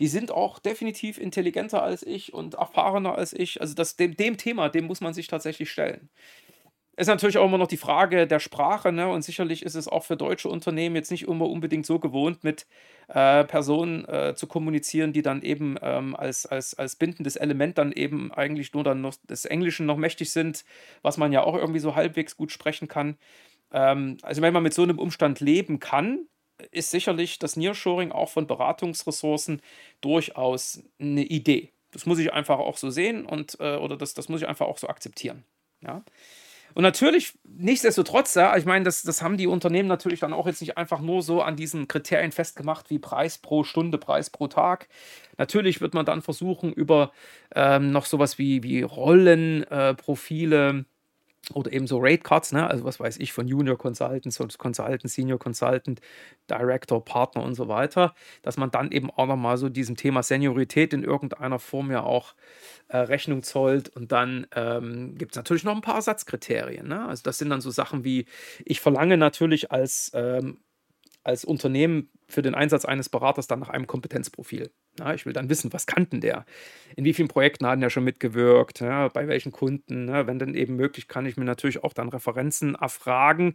Die 0.00 0.08
sind 0.08 0.30
auch 0.32 0.58
definitiv 0.58 1.18
intelligenter 1.18 1.82
als 1.82 2.02
ich 2.02 2.34
und 2.34 2.54
erfahrener 2.54 3.16
als 3.16 3.32
ich. 3.32 3.60
Also 3.60 3.74
das, 3.74 3.96
dem, 3.96 4.16
dem 4.16 4.36
Thema, 4.36 4.68
dem 4.68 4.86
muss 4.86 5.00
man 5.00 5.14
sich 5.14 5.28
tatsächlich 5.28 5.70
stellen. 5.70 6.08
Ist 6.98 7.08
natürlich 7.08 7.36
auch 7.36 7.44
immer 7.44 7.58
noch 7.58 7.66
die 7.66 7.76
Frage 7.76 8.26
der 8.26 8.40
Sprache, 8.40 8.90
ne? 8.90 9.08
Und 9.08 9.22
sicherlich 9.22 9.62
ist 9.62 9.74
es 9.74 9.86
auch 9.86 10.04
für 10.04 10.16
deutsche 10.16 10.48
Unternehmen 10.48 10.96
jetzt 10.96 11.10
nicht 11.10 11.24
immer 11.28 11.48
unbedingt 11.48 11.84
so 11.84 11.98
gewohnt, 11.98 12.42
mit 12.42 12.66
äh, 13.08 13.44
Personen 13.44 14.06
äh, 14.06 14.34
zu 14.34 14.46
kommunizieren, 14.46 15.12
die 15.12 15.20
dann 15.20 15.42
eben 15.42 15.76
ähm, 15.82 16.16
als, 16.16 16.46
als, 16.46 16.72
als 16.74 16.96
bindendes 16.96 17.36
Element 17.36 17.76
dann 17.76 17.92
eben 17.92 18.32
eigentlich 18.32 18.72
nur 18.72 18.82
dann 18.82 19.02
noch 19.02 19.14
des 19.28 19.44
Englischen 19.44 19.84
noch 19.84 19.98
mächtig 19.98 20.30
sind, 20.32 20.64
was 21.02 21.18
man 21.18 21.32
ja 21.32 21.42
auch 21.42 21.54
irgendwie 21.54 21.80
so 21.80 21.94
halbwegs 21.94 22.34
gut 22.36 22.50
sprechen 22.50 22.88
kann. 22.88 23.18
Ähm, 23.72 24.16
also 24.22 24.40
wenn 24.40 24.54
man 24.54 24.62
mit 24.62 24.72
so 24.72 24.82
einem 24.82 24.98
Umstand 24.98 25.40
leben 25.40 25.80
kann, 25.80 26.26
ist 26.70 26.90
sicherlich 26.90 27.38
das 27.38 27.56
Nearshoring 27.56 28.12
auch 28.12 28.30
von 28.30 28.46
Beratungsressourcen 28.46 29.60
durchaus 30.00 30.82
eine 30.98 31.24
Idee. 31.24 31.72
Das 31.92 32.06
muss 32.06 32.18
ich 32.18 32.32
einfach 32.32 32.58
auch 32.58 32.78
so 32.78 32.88
sehen 32.90 33.26
und 33.26 33.58
äh, 33.60 33.76
oder 33.76 33.96
das, 33.98 34.14
das 34.14 34.30
muss 34.30 34.40
ich 34.40 34.48
einfach 34.48 34.66
auch 34.66 34.78
so 34.78 34.88
akzeptieren. 34.88 35.44
Ja. 35.82 36.02
Und 36.76 36.82
natürlich, 36.82 37.32
nichtsdestotrotz, 37.42 38.34
ja, 38.34 38.54
ich 38.54 38.66
meine, 38.66 38.84
das, 38.84 39.02
das 39.02 39.22
haben 39.22 39.38
die 39.38 39.46
Unternehmen 39.46 39.88
natürlich 39.88 40.20
dann 40.20 40.34
auch 40.34 40.46
jetzt 40.46 40.60
nicht 40.60 40.76
einfach 40.76 41.00
nur 41.00 41.22
so 41.22 41.40
an 41.40 41.56
diesen 41.56 41.88
Kriterien 41.88 42.32
festgemacht 42.32 42.90
wie 42.90 42.98
Preis 42.98 43.38
pro 43.38 43.64
Stunde, 43.64 43.96
Preis 43.96 44.28
pro 44.28 44.46
Tag. 44.46 44.88
Natürlich 45.38 45.80
wird 45.80 45.94
man 45.94 46.04
dann 46.04 46.20
versuchen, 46.20 46.74
über 46.74 47.12
ähm, 47.54 47.92
noch 47.92 48.04
sowas 48.04 48.36
wie, 48.36 48.62
wie 48.62 48.82
Rollenprofile, 48.82 50.68
äh, 50.80 50.84
oder 51.54 51.72
eben 51.72 51.86
so 51.86 51.98
Rate 52.00 52.22
Cards, 52.22 52.52
ne? 52.52 52.68
also 52.68 52.84
was 52.84 52.98
weiß 52.98 53.18
ich, 53.18 53.32
von 53.32 53.46
Junior 53.46 53.78
Consultant, 53.78 54.58
Consultant, 54.58 55.08
Senior 55.08 55.38
Consultant, 55.38 56.00
Director, 56.50 57.04
Partner 57.04 57.42
und 57.42 57.54
so 57.54 57.68
weiter, 57.68 58.14
dass 58.42 58.56
man 58.56 58.70
dann 58.70 58.90
eben 58.90 59.10
auch 59.10 59.26
nochmal 59.26 59.56
so 59.56 59.68
diesem 59.68 59.96
Thema 59.96 60.22
Seniorität 60.22 60.92
in 60.92 61.04
irgendeiner 61.04 61.58
Form 61.58 61.90
ja 61.90 62.02
auch 62.02 62.34
äh, 62.88 62.96
Rechnung 62.96 63.42
zollt. 63.44 63.88
Und 63.90 64.10
dann 64.10 64.46
ähm, 64.56 65.16
gibt 65.16 65.32
es 65.32 65.36
natürlich 65.36 65.64
noch 65.64 65.74
ein 65.74 65.82
paar 65.82 65.96
Ersatzkriterien. 65.96 66.88
Ne? 66.88 67.06
Also 67.06 67.22
das 67.22 67.38
sind 67.38 67.50
dann 67.50 67.60
so 67.60 67.70
Sachen 67.70 68.02
wie, 68.02 68.26
ich 68.64 68.80
verlange 68.80 69.16
natürlich 69.16 69.70
als 69.70 70.10
ähm, 70.14 70.58
als 71.26 71.44
Unternehmen 71.44 72.08
für 72.28 72.40
den 72.40 72.54
Einsatz 72.54 72.84
eines 72.84 73.08
Beraters 73.08 73.48
dann 73.48 73.58
nach 73.58 73.68
einem 73.68 73.88
Kompetenzprofil. 73.88 74.70
Ja, 74.98 75.12
ich 75.14 75.26
will 75.26 75.32
dann 75.32 75.50
wissen, 75.50 75.72
was 75.72 75.86
kannten 75.86 76.20
der? 76.20 76.46
In 76.96 77.04
wie 77.04 77.12
vielen 77.12 77.28
Projekten 77.28 77.66
hat 77.66 77.80
er 77.82 77.90
schon 77.90 78.04
mitgewirkt? 78.04 78.80
Ja, 78.80 79.08
bei 79.08 79.28
welchen 79.28 79.52
Kunden? 79.52 80.08
Ja, 80.08 80.26
wenn 80.26 80.38
dann 80.38 80.54
eben 80.54 80.76
möglich, 80.76 81.08
kann 81.08 81.26
ich 81.26 81.36
mir 81.36 81.44
natürlich 81.44 81.84
auch 81.84 81.92
dann 81.92 82.08
Referenzen 82.08 82.74
erfragen. 82.74 83.54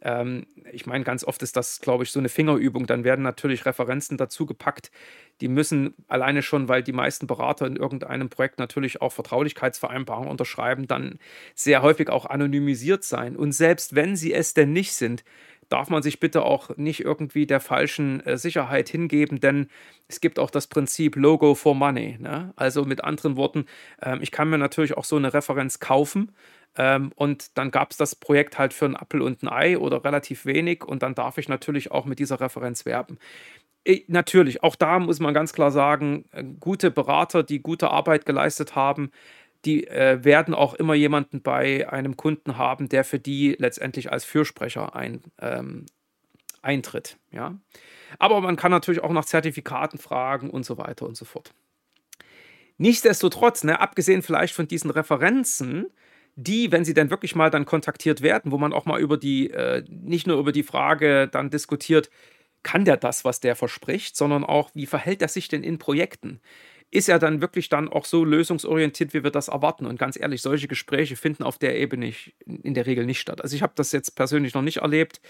Ähm, 0.00 0.46
ich 0.72 0.86
meine, 0.86 1.04
ganz 1.04 1.24
oft 1.24 1.42
ist 1.42 1.56
das, 1.56 1.80
glaube 1.80 2.04
ich, 2.04 2.12
so 2.12 2.18
eine 2.18 2.28
Fingerübung. 2.28 2.86
Dann 2.86 3.04
werden 3.04 3.22
natürlich 3.22 3.66
Referenzen 3.66 4.16
dazu 4.16 4.46
gepackt. 4.46 4.90
Die 5.40 5.48
müssen 5.48 5.94
alleine 6.08 6.42
schon, 6.42 6.68
weil 6.68 6.82
die 6.82 6.92
meisten 6.92 7.26
Berater 7.26 7.66
in 7.66 7.76
irgendeinem 7.76 8.28
Projekt 8.28 8.58
natürlich 8.58 9.00
auch 9.02 9.12
Vertraulichkeitsvereinbarungen 9.12 10.30
unterschreiben, 10.30 10.86
dann 10.86 11.18
sehr 11.54 11.82
häufig 11.82 12.10
auch 12.10 12.26
anonymisiert 12.26 13.04
sein. 13.04 13.36
Und 13.36 13.52
selbst 13.52 13.94
wenn 13.94 14.16
sie 14.16 14.32
es 14.32 14.54
denn 14.54 14.72
nicht 14.72 14.94
sind, 14.94 15.24
darf 15.68 15.90
man 15.90 16.02
sich 16.02 16.20
bitte 16.20 16.42
auch 16.42 16.76
nicht 16.76 17.00
irgendwie 17.00 17.46
der 17.46 17.60
falschen 17.60 18.20
äh, 18.20 18.38
Sicherheit 18.38 18.88
hingeben, 18.88 19.40
denn 19.40 19.68
es 20.08 20.20
gibt 20.20 20.38
auch 20.38 20.50
das 20.50 20.66
Prinzip 20.66 21.16
Logo 21.16 21.54
for 21.54 21.74
Money. 21.74 22.16
Ne? 22.18 22.52
Also 22.56 22.84
mit 22.84 23.04
anderen 23.04 23.36
Worten, 23.36 23.66
ähm, 24.02 24.20
ich 24.22 24.30
kann 24.30 24.48
mir 24.50 24.58
natürlich 24.58 24.96
auch 24.96 25.04
so 25.04 25.16
eine 25.16 25.34
Referenz 25.34 25.78
kaufen 25.80 26.32
ähm, 26.76 27.12
und 27.16 27.56
dann 27.58 27.70
gab 27.70 27.90
es 27.90 27.96
das 27.96 28.14
Projekt 28.14 28.58
halt 28.58 28.72
für 28.72 28.86
einen 28.86 28.96
Apfel 28.96 29.20
und 29.22 29.42
ein 29.42 29.48
Ei 29.48 29.78
oder 29.78 30.04
relativ 30.04 30.46
wenig 30.46 30.84
und 30.84 31.02
dann 31.02 31.14
darf 31.14 31.38
ich 31.38 31.48
natürlich 31.48 31.90
auch 31.90 32.06
mit 32.06 32.18
dieser 32.18 32.40
Referenz 32.40 32.86
werben. 32.86 33.18
Ich, 33.84 34.04
natürlich, 34.08 34.62
auch 34.62 34.76
da 34.76 34.98
muss 34.98 35.20
man 35.20 35.34
ganz 35.34 35.52
klar 35.52 35.70
sagen, 35.70 36.24
äh, 36.32 36.44
gute 36.60 36.90
Berater, 36.90 37.42
die 37.42 37.60
gute 37.60 37.90
Arbeit 37.90 38.26
geleistet 38.26 38.74
haben, 38.74 39.10
die 39.64 39.86
äh, 39.86 40.24
werden 40.24 40.54
auch 40.54 40.74
immer 40.74 40.94
jemanden 40.94 41.42
bei 41.42 41.88
einem 41.90 42.16
Kunden 42.16 42.56
haben, 42.58 42.88
der 42.88 43.04
für 43.04 43.18
die 43.18 43.56
letztendlich 43.58 44.12
als 44.12 44.24
Fürsprecher 44.24 44.94
ein, 44.94 45.22
ähm, 45.40 45.86
eintritt. 46.62 47.18
Ja? 47.32 47.58
Aber 48.18 48.40
man 48.40 48.56
kann 48.56 48.70
natürlich 48.70 49.02
auch 49.02 49.12
nach 49.12 49.24
Zertifikaten 49.24 49.98
fragen 49.98 50.50
und 50.50 50.64
so 50.64 50.78
weiter 50.78 51.06
und 51.06 51.16
so 51.16 51.24
fort. 51.24 51.52
Nichtsdestotrotz, 52.78 53.64
ne, 53.64 53.80
abgesehen 53.80 54.22
vielleicht 54.22 54.54
von 54.54 54.68
diesen 54.68 54.90
Referenzen, 54.90 55.86
die, 56.36 56.70
wenn 56.70 56.84
sie 56.84 56.94
dann 56.94 57.10
wirklich 57.10 57.34
mal 57.34 57.50
dann 57.50 57.64
kontaktiert 57.64 58.22
werden, 58.22 58.52
wo 58.52 58.58
man 58.58 58.72
auch 58.72 58.86
mal 58.86 59.00
über 59.00 59.16
die, 59.16 59.50
äh, 59.50 59.82
nicht 59.88 60.28
nur 60.28 60.38
über 60.38 60.52
die 60.52 60.62
Frage 60.62 61.26
dann 61.26 61.50
diskutiert, 61.50 62.10
kann 62.62 62.84
der 62.84 62.96
das, 62.96 63.24
was 63.24 63.40
der 63.40 63.56
verspricht, 63.56 64.16
sondern 64.16 64.44
auch, 64.44 64.70
wie 64.74 64.86
verhält 64.86 65.22
er 65.22 65.28
sich 65.28 65.48
denn 65.48 65.64
in 65.64 65.78
Projekten? 65.78 66.40
Ist 66.90 67.08
er 67.08 67.18
dann 67.18 67.40
wirklich 67.42 67.68
dann 67.68 67.88
auch 67.88 68.04
so 68.04 68.24
lösungsorientiert, 68.24 69.12
wie 69.12 69.22
wir 69.22 69.30
das 69.30 69.48
erwarten. 69.48 69.84
Und 69.84 69.98
ganz 69.98 70.18
ehrlich, 70.18 70.40
solche 70.40 70.68
Gespräche 70.68 71.16
finden 71.16 71.42
auf 71.42 71.58
der 71.58 71.78
Ebene 71.78 72.12
in 72.46 72.74
der 72.74 72.86
Regel 72.86 73.04
nicht 73.04 73.20
statt. 73.20 73.42
Also 73.42 73.54
ich 73.54 73.62
habe 73.62 73.74
das 73.76 73.92
jetzt 73.92 74.16
persönlich 74.16 74.54
noch 74.54 74.62
nicht 74.62 74.78
erlebt. 74.78 75.20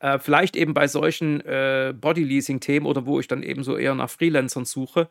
Äh, 0.00 0.18
vielleicht 0.18 0.56
eben 0.56 0.74
bei 0.74 0.88
solchen 0.88 1.40
äh, 1.42 1.94
Bodyleasing-Themen 1.96 2.86
oder 2.86 3.06
wo 3.06 3.20
ich 3.20 3.28
dann 3.28 3.42
eben 3.44 3.62
so 3.62 3.76
eher 3.76 3.94
nach 3.94 4.10
Freelancern 4.10 4.64
suche 4.64 5.08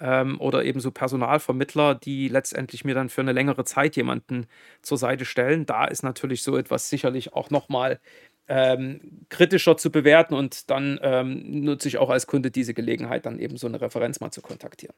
ähm, 0.00 0.40
oder 0.40 0.64
eben 0.64 0.80
so 0.80 0.90
Personalvermittler, 0.90 1.94
die 1.94 2.28
letztendlich 2.28 2.84
mir 2.84 2.94
dann 2.94 3.10
für 3.10 3.20
eine 3.20 3.32
längere 3.32 3.64
Zeit 3.64 3.96
jemanden 3.96 4.46
zur 4.80 4.96
Seite 4.96 5.26
stellen. 5.26 5.66
Da 5.66 5.84
ist 5.84 6.02
natürlich 6.02 6.42
so 6.42 6.56
etwas 6.56 6.88
sicherlich 6.88 7.34
auch 7.34 7.50
nochmal 7.50 8.00
ähm, 8.48 9.24
kritischer 9.28 9.76
zu 9.76 9.90
bewerten 9.90 10.34
und 10.34 10.70
dann 10.70 10.98
ähm, 11.02 11.62
nutze 11.62 11.88
ich 11.88 11.98
auch 11.98 12.10
als 12.10 12.26
Kunde 12.26 12.50
diese 12.50 12.74
Gelegenheit, 12.74 13.24
dann 13.24 13.38
eben 13.38 13.56
so 13.56 13.66
eine 13.66 13.80
Referenz 13.80 14.20
mal 14.20 14.30
zu 14.30 14.42
kontaktieren. 14.42 14.94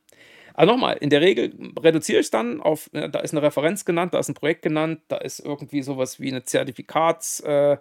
Also 0.54 0.72
nochmal, 0.72 0.96
in 1.00 1.10
der 1.10 1.20
Regel 1.20 1.52
reduziere 1.78 2.20
ich 2.20 2.30
dann 2.30 2.60
auf, 2.60 2.88
äh, 2.92 3.08
da 3.10 3.20
ist 3.20 3.32
eine 3.32 3.42
Referenz 3.42 3.84
genannt, 3.84 4.14
da 4.14 4.18
ist 4.18 4.28
ein 4.28 4.34
Projekt 4.34 4.62
genannt, 4.62 5.00
da 5.08 5.18
ist 5.18 5.40
irgendwie 5.40 5.82
sowas 5.82 6.20
wie 6.20 6.30
eine 6.30 6.44
Zertifikats, 6.44 7.40
äh, 7.40 7.76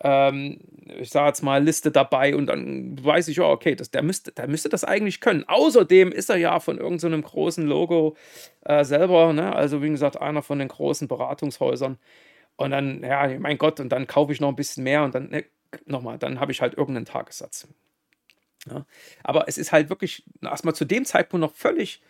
ähm, 0.00 0.58
ich 0.98 1.10
sage 1.10 1.28
jetzt 1.28 1.42
mal, 1.42 1.62
Liste 1.62 1.90
dabei 1.90 2.34
und 2.34 2.46
dann 2.46 3.02
weiß 3.02 3.28
ich, 3.28 3.36
ja, 3.36 3.44
okay, 3.44 3.76
das, 3.76 3.90
der, 3.90 4.02
müsste, 4.02 4.32
der 4.32 4.48
müsste 4.48 4.68
das 4.68 4.84
eigentlich 4.84 5.20
können. 5.20 5.44
Außerdem 5.46 6.10
ist 6.12 6.28
er 6.28 6.36
ja 6.36 6.58
von 6.60 6.78
irgendeinem 6.78 7.22
so 7.22 7.28
großen 7.28 7.66
Logo 7.66 8.16
äh, 8.62 8.84
selber, 8.84 9.32
ne? 9.32 9.54
also 9.54 9.82
wie 9.82 9.88
gesagt, 9.88 10.20
einer 10.20 10.42
von 10.42 10.58
den 10.58 10.68
großen 10.68 11.08
Beratungshäusern. 11.08 11.98
Und 12.56 12.70
dann, 12.70 13.02
ja, 13.02 13.38
mein 13.38 13.58
Gott, 13.58 13.80
und 13.80 13.88
dann 13.90 14.06
kaufe 14.06 14.32
ich 14.32 14.40
noch 14.40 14.48
ein 14.48 14.56
bisschen 14.56 14.84
mehr 14.84 15.02
und 15.02 15.14
dann, 15.14 15.28
ne, 15.30 15.44
nochmal, 15.86 16.18
dann 16.18 16.40
habe 16.40 16.52
ich 16.52 16.60
halt 16.60 16.74
irgendeinen 16.74 17.06
Tagessatz. 17.06 17.68
Ja. 18.70 18.86
Aber 19.22 19.48
es 19.48 19.58
ist 19.58 19.72
halt 19.72 19.90
wirklich 19.90 20.24
erstmal 20.42 20.74
zu 20.74 20.84
dem 20.84 21.04
Zeitpunkt 21.04 21.40
noch 21.40 21.54
völlig 21.54 22.00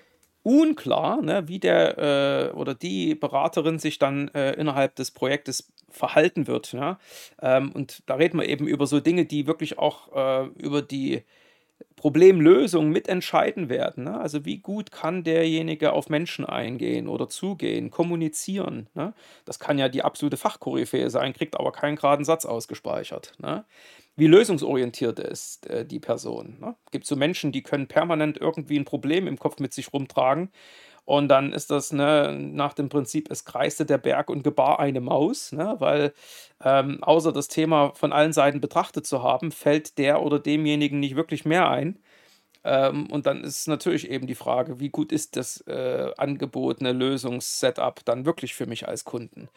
unklar, 0.43 1.23
ne, 1.23 1.49
wie 1.49 1.59
der 1.59 2.51
äh, 2.53 2.55
oder 2.55 2.75
die 2.75 3.15
Beraterin 3.15 3.79
sich 3.79 3.99
dann 3.99 4.29
äh, 4.29 4.53
innerhalb 4.53 4.95
des 4.97 5.11
Projektes 5.11 5.73
verhalten 5.89 6.47
wird. 6.47 6.73
Ja? 6.73 6.99
Ähm, 7.41 7.73
und 7.73 8.03
da 8.07 8.17
reden 8.17 8.39
wir 8.39 8.49
eben 8.49 8.67
über 8.67 8.87
so 8.87 9.01
Dinge, 9.01 9.25
die 9.25 9.47
wirklich 9.47 9.79
auch 9.79 10.15
äh, 10.15 10.49
über 10.59 10.83
die 10.83 11.25
Problemlösung 11.97 12.91
mitentscheiden 12.91 13.71
werden. 13.71 14.05
Ne? 14.05 14.21
Also 14.21 14.45
wie 14.45 14.59
gut 14.59 14.93
kann 14.93 15.25
derjenige 15.25 15.93
auf 15.93 16.11
Menschen 16.11 16.45
eingehen 16.45 17.09
oder 17.09 17.29
zugehen, 17.29 17.91
kommunizieren. 17.91 18.89
Ne? 18.95 19.15
Das 19.47 19.59
kann 19.59 19.79
ja 19.79 19.89
die 19.89 20.03
absolute 20.03 20.37
Fachkoryphäe 20.37 21.09
sein, 21.09 21.33
kriegt 21.33 21.59
aber 21.59 21.73
keinen 21.73 21.97
geraden 21.97 22.27
Satz 22.27 22.45
ausgespeichert. 22.45 23.33
Ne? 23.39 23.65
Wie 24.17 24.27
lösungsorientiert 24.27 25.19
ist 25.19 25.67
äh, 25.71 25.87
die 25.87 25.99
Person. 25.99 26.59
Ne? 26.61 26.77
Gibt 26.91 27.07
so 27.07 27.17
Menschen, 27.17 27.53
die 27.53 27.63
können 27.63 27.89
permanent 27.89 28.39
irgendwie 28.39 28.79
ein 28.79 28.85
Problem 28.85 29.27
im 29.27 29.39
Kopf 29.39 29.59
mit 29.59 29.73
sich 29.73 29.93
rumtragen 29.93 30.51
und 31.05 31.29
dann 31.29 31.53
ist 31.53 31.71
das 31.71 31.93
ne, 31.93 32.33
nach 32.33 32.73
dem 32.75 32.89
Prinzip, 32.89 33.31
es 33.31 33.45
kreiste 33.45 33.85
der 33.87 33.99
Berg 33.99 34.31
und 34.31 34.43
gebar 34.43 34.81
eine 34.81 35.01
Maus, 35.01 35.53
ne, 35.53 35.77
weil 35.79 36.15
ähm, 36.63 37.03
außer 37.03 37.33
das 37.33 37.49
Thema 37.49 37.93
von 37.95 38.13
allen 38.13 38.33
Seiten 38.33 38.61
betrachtet 38.61 39.07
zu 39.07 39.23
haben, 39.23 39.53
fällt 39.53 39.99
der 39.99 40.23
oder 40.23 40.39
demjenigen 40.39 41.01
nicht 41.01 41.17
wirklich 41.17 41.45
mehr 41.45 41.69
ein. 41.71 41.99
Ähm, 42.65 43.09
und 43.11 43.27
dann 43.27 43.45
ist 43.45 43.69
natürlich 43.69 44.11
eben 44.11 44.27
die 44.27 44.35
Frage, 44.35 44.81
wie 44.81 44.89
gut 44.91 45.13
ist 45.13 45.37
das 45.37 45.61
äh, 45.67 46.11
angebotene 46.17 46.93
Lösungssetup 46.93 48.05
dann 48.07 48.25
wirklich 48.25 48.55
für 48.55 48.67
mich 48.67 48.89
als 48.89 49.05
Kunden? 49.05 49.49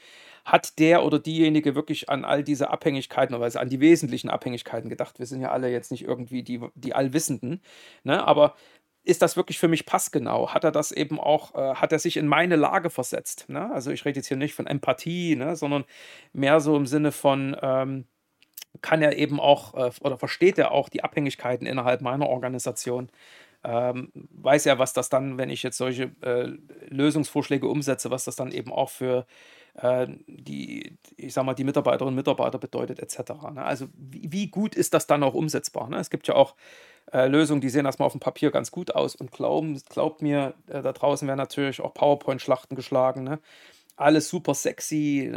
Hat 0.45 0.79
der 0.79 1.03
oder 1.03 1.19
diejenige 1.19 1.75
wirklich 1.75 2.09
an 2.09 2.25
all 2.25 2.43
diese 2.43 2.69
Abhängigkeiten, 2.69 3.35
oder 3.35 3.59
an 3.59 3.69
die 3.69 3.79
wesentlichen 3.79 4.29
Abhängigkeiten 4.29 4.89
gedacht? 4.89 5.19
Wir 5.19 5.25
sind 5.25 5.41
ja 5.41 5.51
alle 5.51 5.69
jetzt 5.71 5.91
nicht 5.91 6.03
irgendwie 6.03 6.43
die, 6.43 6.59
die 6.75 6.93
Allwissenden, 6.95 7.61
ne? 8.03 8.25
aber 8.27 8.55
ist 9.07 9.21
das 9.21 9.37
wirklich 9.37 9.57
für 9.57 9.67
mich 9.67 9.85
passgenau? 9.85 10.53
Hat 10.53 10.63
er 10.63 10.71
das 10.71 10.91
eben 10.91 11.19
auch, 11.19 11.55
äh, 11.55 11.75
hat 11.75 11.91
er 11.91 11.99
sich 11.99 12.17
in 12.17 12.27
meine 12.27 12.55
Lage 12.55 12.89
versetzt? 12.89 13.45
Ne? 13.47 13.71
Also 13.73 13.91
ich 13.91 14.05
rede 14.05 14.17
jetzt 14.19 14.27
hier 14.27 14.37
nicht 14.37 14.53
von 14.53 14.67
Empathie, 14.67 15.35
ne? 15.35 15.55
sondern 15.55 15.85
mehr 16.33 16.59
so 16.59 16.75
im 16.75 16.85
Sinne 16.85 17.11
von, 17.11 17.55
ähm, 17.61 18.05
kann 18.81 19.01
er 19.01 19.17
eben 19.17 19.39
auch 19.39 19.73
äh, 19.73 19.91
oder 20.01 20.17
versteht 20.17 20.57
er 20.57 20.71
auch 20.71 20.89
die 20.89 21.03
Abhängigkeiten 21.03 21.65
innerhalb 21.65 22.01
meiner 22.01 22.27
Organisation? 22.27 23.09
Ähm, 23.63 24.11
weiß 24.13 24.65
er, 24.65 24.79
was 24.79 24.93
das 24.93 25.09
dann, 25.09 25.37
wenn 25.37 25.49
ich 25.49 25.63
jetzt 25.63 25.77
solche 25.77 26.11
äh, 26.21 26.51
Lösungsvorschläge 26.89 27.67
umsetze, 27.67 28.11
was 28.11 28.25
das 28.25 28.35
dann 28.35 28.51
eben 28.51 28.71
auch 28.71 28.89
für 28.89 29.25
äh, 29.77 30.07
die, 30.27 30.97
ich 31.15 31.33
sag 31.33 31.45
mal, 31.45 31.53
die 31.53 31.63
Mitarbeiterinnen 31.63 32.13
und 32.13 32.15
Mitarbeiter 32.15 32.57
bedeutet, 32.57 32.99
etc. 32.99 33.31
Ne? 33.53 33.63
Also 33.63 33.87
wie, 33.93 34.31
wie, 34.31 34.47
gut 34.49 34.75
ist 34.75 34.93
das 34.93 35.07
dann 35.07 35.23
auch 35.23 35.33
umsetzbar? 35.33 35.89
Ne? 35.89 35.97
Es 35.97 36.09
gibt 36.09 36.27
ja 36.27 36.35
auch 36.35 36.55
äh, 37.13 37.27
Lösungen, 37.27 37.61
die 37.61 37.69
sehen 37.69 37.85
erstmal 37.85 38.07
auf 38.07 38.13
dem 38.13 38.19
Papier 38.19 38.51
ganz 38.51 38.71
gut 38.71 38.95
aus 38.95 39.15
und 39.15 39.31
glauben, 39.31 39.81
glaubt 39.89 40.21
mir, 40.21 40.55
äh, 40.67 40.81
da 40.81 40.93
draußen 40.93 41.27
werden 41.27 41.37
natürlich 41.37 41.81
auch 41.81 41.93
PowerPoint-Schlachten 41.93 42.75
geschlagen. 42.75 43.23
Ne? 43.23 43.39
Alles 43.95 44.29
super 44.29 44.53
sexy 44.53 45.31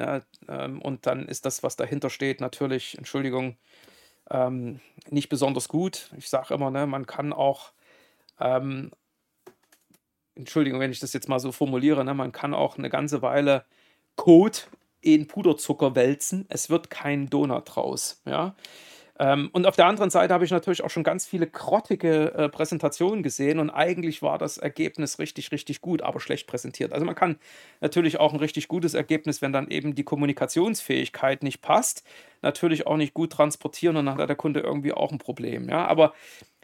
ähm, 0.49 0.83
und 0.83 1.07
dann 1.07 1.29
ist 1.29 1.47
das, 1.47 1.63
was 1.63 1.77
dahinter 1.77 2.11
steht, 2.11 2.41
natürlich, 2.41 2.97
Entschuldigung, 2.99 3.57
ähm, 4.31 4.81
nicht 5.11 5.29
besonders 5.29 5.69
gut. 5.69 6.11
Ich 6.17 6.29
sage 6.29 6.55
immer, 6.55 6.71
man 6.71 7.07
kann 7.07 7.33
auch 7.33 7.73
ähm, 8.39 8.91
Entschuldigung, 10.35 10.81
wenn 10.81 10.93
ich 10.93 11.01
das 11.01 11.13
jetzt 11.13 11.29
mal 11.29 11.41
so 11.41 11.53
formuliere, 11.53 12.05
ne, 12.05 12.15
man 12.15 12.33
kann 12.33 12.55
auch 12.55 12.79
eine 12.79 12.89
ganze 12.89 13.23
Weile 13.23 13.65
Code 14.21 14.59
in 15.01 15.29
Puderzucker 15.29 15.95
wälzen. 15.95 16.45
Es 16.51 16.69
wird 16.69 16.91
kein 16.91 17.31
Donut 17.31 17.75
draus. 17.75 18.21
Ja? 18.27 18.55
Ähm, 19.19 19.49
und 19.55 19.65
auf 19.65 19.77
der 19.77 19.87
anderen 19.87 20.11
Seite 20.11 20.35
habe 20.35 20.45
ich 20.45 20.51
natürlich 20.51 20.85
auch 20.85 20.91
schon 20.91 21.05
ganz 21.05 21.25
viele 21.25 21.47
grottige 21.47 22.35
äh, 22.35 22.49
Präsentationen 22.51 23.23
gesehen 23.23 23.59
und 23.59 23.71
eigentlich 23.71 24.21
war 24.21 24.37
das 24.37 24.59
Ergebnis 24.59 25.19
richtig, 25.19 25.53
richtig 25.53 25.81
gut, 25.81 26.03
aber 26.03 26.21
schlecht 26.21 26.47
präsentiert. 26.47 26.93
Also 26.93 27.07
man 27.07 27.15
kann 27.15 27.39
natürlich 27.81 28.21
auch 28.21 28.35
ein 28.35 28.41
richtig 28.41 28.69
gutes 28.69 28.93
Ergebnis, 28.93 29.41
wenn 29.41 29.55
dann 29.55 29.69
eben 29.69 29.95
die 29.95 30.05
Kommunikationsfähigkeit 30.05 31.43
nicht 31.43 31.63
passt, 31.63 32.05
natürlich 32.43 32.87
auch 32.87 32.99
nicht 32.99 33.15
gut 33.15 33.33
transportieren 33.33 33.97
und 33.97 34.05
dann 34.05 34.19
hat 34.19 34.29
der 34.29 34.37
Kunde 34.37 34.61
irgendwie 34.61 34.93
auch 34.93 35.13
ein 35.13 35.19
Problem. 35.19 35.71
Ja? 35.71 35.87
Aber 35.87 36.13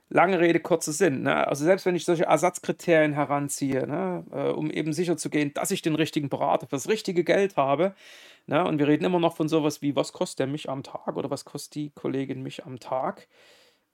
Lange 0.09 0.39
Rede, 0.39 0.61
kurzer 0.61 0.93
Sinn. 0.93 1.23
Ne? 1.23 1.47
Also 1.47 1.65
selbst 1.65 1.85
wenn 1.85 1.97
ich 1.97 2.05
solche 2.05 2.27
Ersatzkriterien 2.27 3.13
heranziehe, 3.13 3.87
ne, 3.89 4.25
äh, 4.31 4.51
um 4.51 4.71
eben 4.71 4.93
sicherzugehen, 4.93 5.53
dass 5.55 5.73
ich 5.73 5.83
den 5.83 5.97
richtigen 5.97 6.29
Berater 6.29 6.67
für 6.67 6.77
das 6.77 6.89
richtige 6.89 7.25
Geld 7.25 7.57
habe, 7.57 7.95
ne, 8.47 8.65
und 8.65 8.79
wir 8.79 8.87
reden 8.87 9.05
immer 9.05 9.19
noch 9.19 9.37
von 9.37 9.49
sowas 9.49 9.83
wie, 9.83 9.97
was 9.97 10.13
kostet 10.13 10.41
der 10.41 10.47
mich 10.47 10.69
am 10.69 10.85
Tag 10.85 11.17
oder 11.17 11.31
was 11.31 11.45
kostet 11.45 11.75
die 11.75 11.91
Kollegin 11.91 12.43
mich 12.43 12.65
am 12.67 12.79
Tag, 12.79 13.27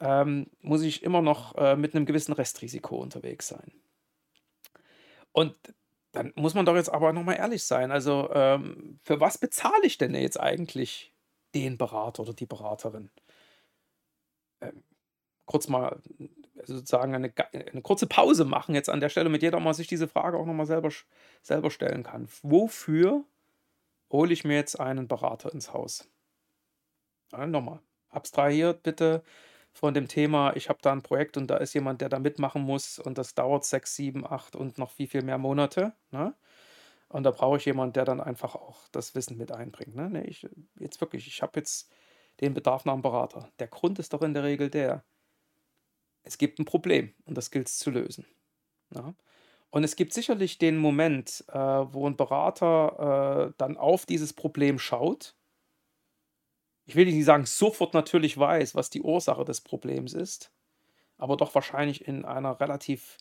ähm, 0.01 0.49
muss 0.61 0.83
ich 0.83 1.03
immer 1.03 1.23
noch 1.23 1.57
äh, 1.57 1.77
mit 1.77 1.95
einem 1.95 2.05
gewissen 2.07 2.33
Restrisiko 2.35 2.97
unterwegs 2.97 3.49
sein. 3.49 3.73
Und 5.33 5.57
dann 6.13 6.33
muss 6.37 6.55
man 6.55 6.67
doch 6.67 6.77
jetzt 6.77 6.93
aber 6.93 7.13
nochmal 7.15 7.37
ehrlich 7.37 7.65
sein. 7.65 7.91
Also 7.91 8.29
ähm, 8.35 8.99
für 9.03 9.21
was 9.21 9.39
bezahle 9.39 9.85
ich 9.85 9.97
denn 9.99 10.15
jetzt 10.15 10.39
eigentlich 10.39 11.15
den 11.55 11.79
Berater 11.79 12.23
oder 12.23 12.35
die 12.35 12.47
Beraterin? 12.47 13.11
Ähm, 14.61 14.83
kurz 15.53 15.69
mal 15.69 16.01
also 16.59 16.77
sozusagen 16.77 17.15
eine, 17.15 17.33
eine 17.53 17.83
kurze 17.83 18.07
Pause 18.07 18.45
machen 18.45 18.75
jetzt 18.75 18.89
an 18.89 19.01
der 19.01 19.09
Stelle, 19.09 19.29
mit 19.29 19.43
jeder 19.43 19.61
mal 19.61 19.75
sich 19.75 19.87
diese 19.87 20.09
Frage 20.09 20.39
auch 20.39 20.47
nochmal 20.47 20.67
selber, 20.67 20.91
selber 21.43 21.71
stellen 21.71 22.03
kann. 22.03 22.29
Wofür 22.43 23.25
hole 24.11 24.33
ich 24.33 24.45
mir 24.45 24.55
jetzt 24.55 24.81
einen 24.81 25.09
Berater 25.09 25.53
ins 25.53 25.73
Haus? 25.73 26.09
Ja, 27.33 27.47
nochmal, 27.47 27.81
abstrahiert 28.09 28.83
bitte 28.83 29.23
von 29.73 29.95
dem 29.95 30.07
Thema, 30.07 30.55
ich 30.55 30.69
habe 30.69 30.79
da 30.83 30.93
ein 30.93 31.03
Projekt 31.03 31.37
und 31.37 31.49
da 31.49 31.57
ist 31.57 31.75
jemand, 31.75 32.01
der 32.01 32.11
da 32.11 32.19
mitmachen 32.19 32.63
muss 32.63 32.99
und 32.99 33.19
das 33.19 33.35
dauert 33.35 33.65
sechs, 33.65 33.97
sieben, 33.97 34.27
acht 34.27 34.55
und 34.55 34.79
noch 34.79 34.91
viel, 34.91 35.09
viel 35.09 35.23
mehr 35.23 35.39
Monate. 35.39 35.95
Ne? 36.11 36.35
Und 37.09 37.25
da 37.25 37.31
brauche 37.31 37.57
ich 37.57 37.65
jemanden, 37.65 37.95
der 37.95 38.05
dann 38.05 38.21
einfach 38.21 38.55
auch 38.55 38.89
das 38.93 39.15
Wissen 39.15 39.37
mit 39.39 39.51
einbringt. 39.51 39.95
Ne? 39.95 40.25
Ich, 40.27 40.47
jetzt 40.79 41.01
wirklich, 41.01 41.27
ich 41.27 41.43
habe 41.43 41.59
jetzt 41.59 41.91
den 42.41 42.55
Bedarf 42.55 42.85
nach 42.85 42.93
einem 42.93 43.03
Berater. 43.03 43.51
Der 43.59 43.69
Grund 43.69 43.99
ist 43.99 44.13
doch 44.13 44.23
in 44.23 44.35
der 44.35 44.45
Regel 44.45 44.71
der, 44.71 45.05
es 46.23 46.39
gibt 46.39 46.59
ein 46.59 46.65
Problem 46.65 47.15
und 47.25 47.37
das 47.37 47.51
gilt 47.51 47.69
es 47.69 47.79
zu 47.79 47.91
lösen. 47.91 48.27
Ja. 48.95 49.15
Und 49.71 49.85
es 49.85 49.97
gibt 49.97 50.13
sicherlich 50.13 50.59
den 50.59 50.77
Moment, 50.77 51.45
äh, 51.49 51.55
wo 51.55 52.07
ein 52.07 52.17
Berater 52.17 53.49
äh, 53.49 53.55
dann 53.57 53.77
auf 53.77 54.05
dieses 54.05 54.33
Problem 54.33 54.79
schaut. 54.79 55.35
Ich 56.85 56.95
will 56.95 57.07
nicht 57.07 57.25
sagen, 57.25 57.47
sofort 57.47 57.95
natürlich 57.95 58.37
weiß, 58.37 58.75
was 58.75 58.91
die 58.91 59.03
Ursache 59.03 59.45
des 59.45 59.63
Problems 59.63 60.13
ist, 60.13 60.53
aber 61.17 61.37
doch 61.37 61.55
wahrscheinlich 61.55 62.07
in 62.07 62.25
einer 62.25 62.61
relativ 62.61 63.17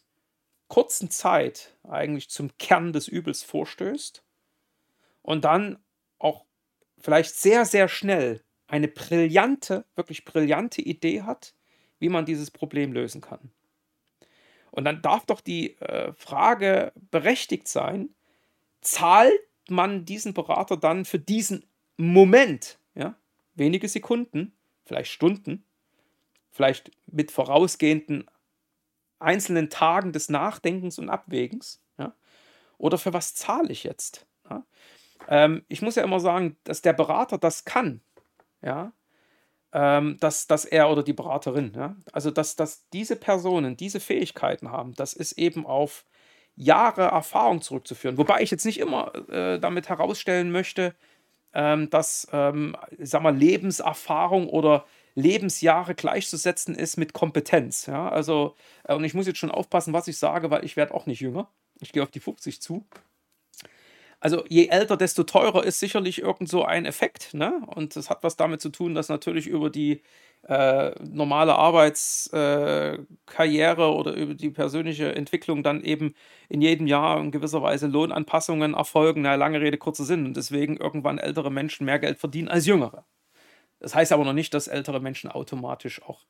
kurzen 0.68 1.10
Zeit 1.10 1.78
eigentlich 1.84 2.30
zum 2.30 2.58
Kern 2.58 2.92
des 2.92 3.08
Übels 3.08 3.44
vorstößt 3.44 4.24
und 5.22 5.46
dann 5.46 5.84
auch 6.18 6.46
vielleicht 6.98 7.36
sehr, 7.36 7.66
sehr 7.66 7.88
schnell 7.88 8.44
eine 8.68 8.88
brillante, 8.88 9.86
wirklich 9.96 10.26
brillante 10.26 10.82
Idee 10.82 11.24
hat, 11.24 11.54
wie 12.02 12.10
man 12.10 12.26
dieses 12.26 12.52
Problem 12.52 12.92
lösen 12.92 13.22
kann. 13.22 13.52
Und 14.72 14.86
dann 14.86 15.02
darf 15.02 15.26
doch 15.26 15.40
die 15.40 15.78
äh, 15.80 16.12
Frage 16.14 16.92
berechtigt 17.12 17.68
sein, 17.68 18.10
zahlt 18.82 19.40
man 19.70 20.04
diesen 20.06 20.34
Berater 20.34 20.78
dann 20.78 21.06
für 21.06 21.20
diesen 21.20 21.66
Moment, 21.98 22.80
ja, 22.96 23.16
wenige 23.54 23.88
Sekunden, 23.88 24.54
vielleicht 24.86 25.12
Stunden, 25.12 25.64
vielleicht 26.50 26.92
mit 27.06 27.32
vorausgehenden 27.32 28.26
einzelnen 29.20 29.70
Tagen 29.70 30.12
des 30.12 30.30
Nachdenkens 30.30 30.98
und 30.98 31.10
Abwägens, 31.10 31.80
ja, 32.00 32.16
oder 32.80 32.98
für 32.98 33.14
was 33.14 33.36
zahle 33.36 33.72
ich 33.72 33.84
jetzt? 33.84 34.26
Ja? 34.50 34.66
Ähm, 35.28 35.64
ich 35.68 35.84
muss 35.84 35.96
ja 35.96 36.04
immer 36.04 36.20
sagen, 36.20 36.58
dass 36.64 36.82
der 36.82 36.94
Berater 36.94 37.38
das 37.38 37.66
kann, 37.66 38.02
ja, 38.64 38.92
ähm, 39.74 40.18
dass, 40.20 40.48
dass 40.48 40.66
er 40.66 40.90
oder 40.90 41.04
die 41.04 41.14
Beraterin, 41.14 41.74
ja, 41.76 41.96
also 42.12 42.32
dass, 42.32 42.56
dass 42.56 42.90
diese 42.90 43.16
Personen 43.16 43.78
diese 43.78 44.00
Fähigkeiten 44.00 44.72
haben, 44.72 44.94
das 44.94 45.14
ist 45.14 45.34
eben 45.34 45.66
auf 45.66 46.06
Jahre 46.56 47.04
Erfahrung 47.04 47.62
zurückzuführen. 47.62 48.18
Wobei 48.18 48.42
ich 48.42 48.52
jetzt 48.52 48.66
nicht 48.66 48.80
immer 48.80 49.14
äh, 49.30 49.60
damit 49.60 49.90
herausstellen 49.90 50.52
möchte, 50.52 50.94
ähm, 51.54 51.90
dass, 51.90 52.28
ähm, 52.32 52.76
sag 53.00 53.24
mal, 53.24 53.36
Lebenserfahrung 53.36 54.50
oder 54.50 54.86
Lebensjahre 55.16 55.96
gleichzusetzen 55.96 56.76
ist 56.76 56.98
mit 56.98 57.14
Kompetenz. 57.14 57.86
Ja? 57.86 58.10
Also, 58.10 58.56
äh, 58.84 58.94
und 58.94 59.04
ich 59.04 59.14
muss 59.14 59.28
jetzt 59.28 59.40
schon 59.40 59.52
aufpassen, 59.52 59.94
was 59.94 60.08
ich 60.08 60.18
sage, 60.18 60.52
weil 60.52 60.64
ich 60.66 60.78
werde 60.78 60.94
auch 60.94 61.06
nicht 61.06 61.20
jünger. 61.20 61.50
Ich 61.80 61.92
gehe 61.92 62.04
auf 62.04 62.12
die 62.12 62.20
50 62.20 62.62
zu. 62.62 62.86
Also 64.22 64.44
je 64.48 64.68
älter, 64.68 64.96
desto 64.98 65.24
teurer 65.24 65.64
ist 65.66 65.80
sicherlich 65.80 66.22
irgend 66.22 66.48
so 66.48 66.64
ein 66.64 66.86
Effekt. 66.86 67.34
Ne? 67.34 67.60
Und 67.76 67.96
das 67.96 68.10
hat 68.12 68.24
was 68.24 68.38
damit 68.38 68.62
zu 68.62 68.70
tun, 68.70 68.94
dass 68.94 69.10
natürlich 69.10 69.48
über 69.48 69.72
die 69.72 70.04
äh, 70.48 70.92
normale 71.04 71.56
Arbeitskarriere 71.56 73.82
äh, 73.82 73.86
oder 73.86 74.14
über 74.14 74.36
die 74.36 74.52
persönliche 74.52 75.16
Entwicklung 75.16 75.64
dann 75.64 75.84
eben 75.84 76.14
in 76.50 76.62
jedem 76.62 76.86
Jahr 76.86 77.20
in 77.20 77.32
gewisser 77.32 77.64
Weise 77.64 77.88
Lohnanpassungen 77.88 78.76
erfolgen. 78.76 79.24
Na, 79.24 79.34
lange 79.36 79.60
Rede, 79.60 79.78
kurzer 79.80 80.06
Sinn. 80.06 80.26
Und 80.28 80.38
deswegen 80.38 80.78
irgendwann 80.78 81.18
ältere 81.18 81.52
Menschen 81.52 81.86
mehr 81.86 81.98
Geld 82.00 82.20
verdienen 82.20 82.48
als 82.48 82.68
jüngere. 82.68 83.06
Das 83.80 83.96
heißt 83.96 84.12
aber 84.12 84.24
noch 84.24 84.34
nicht, 84.34 84.54
dass 84.54 84.68
ältere 84.68 85.00
Menschen 85.00 85.32
automatisch 85.32 86.00
auch 86.04 86.22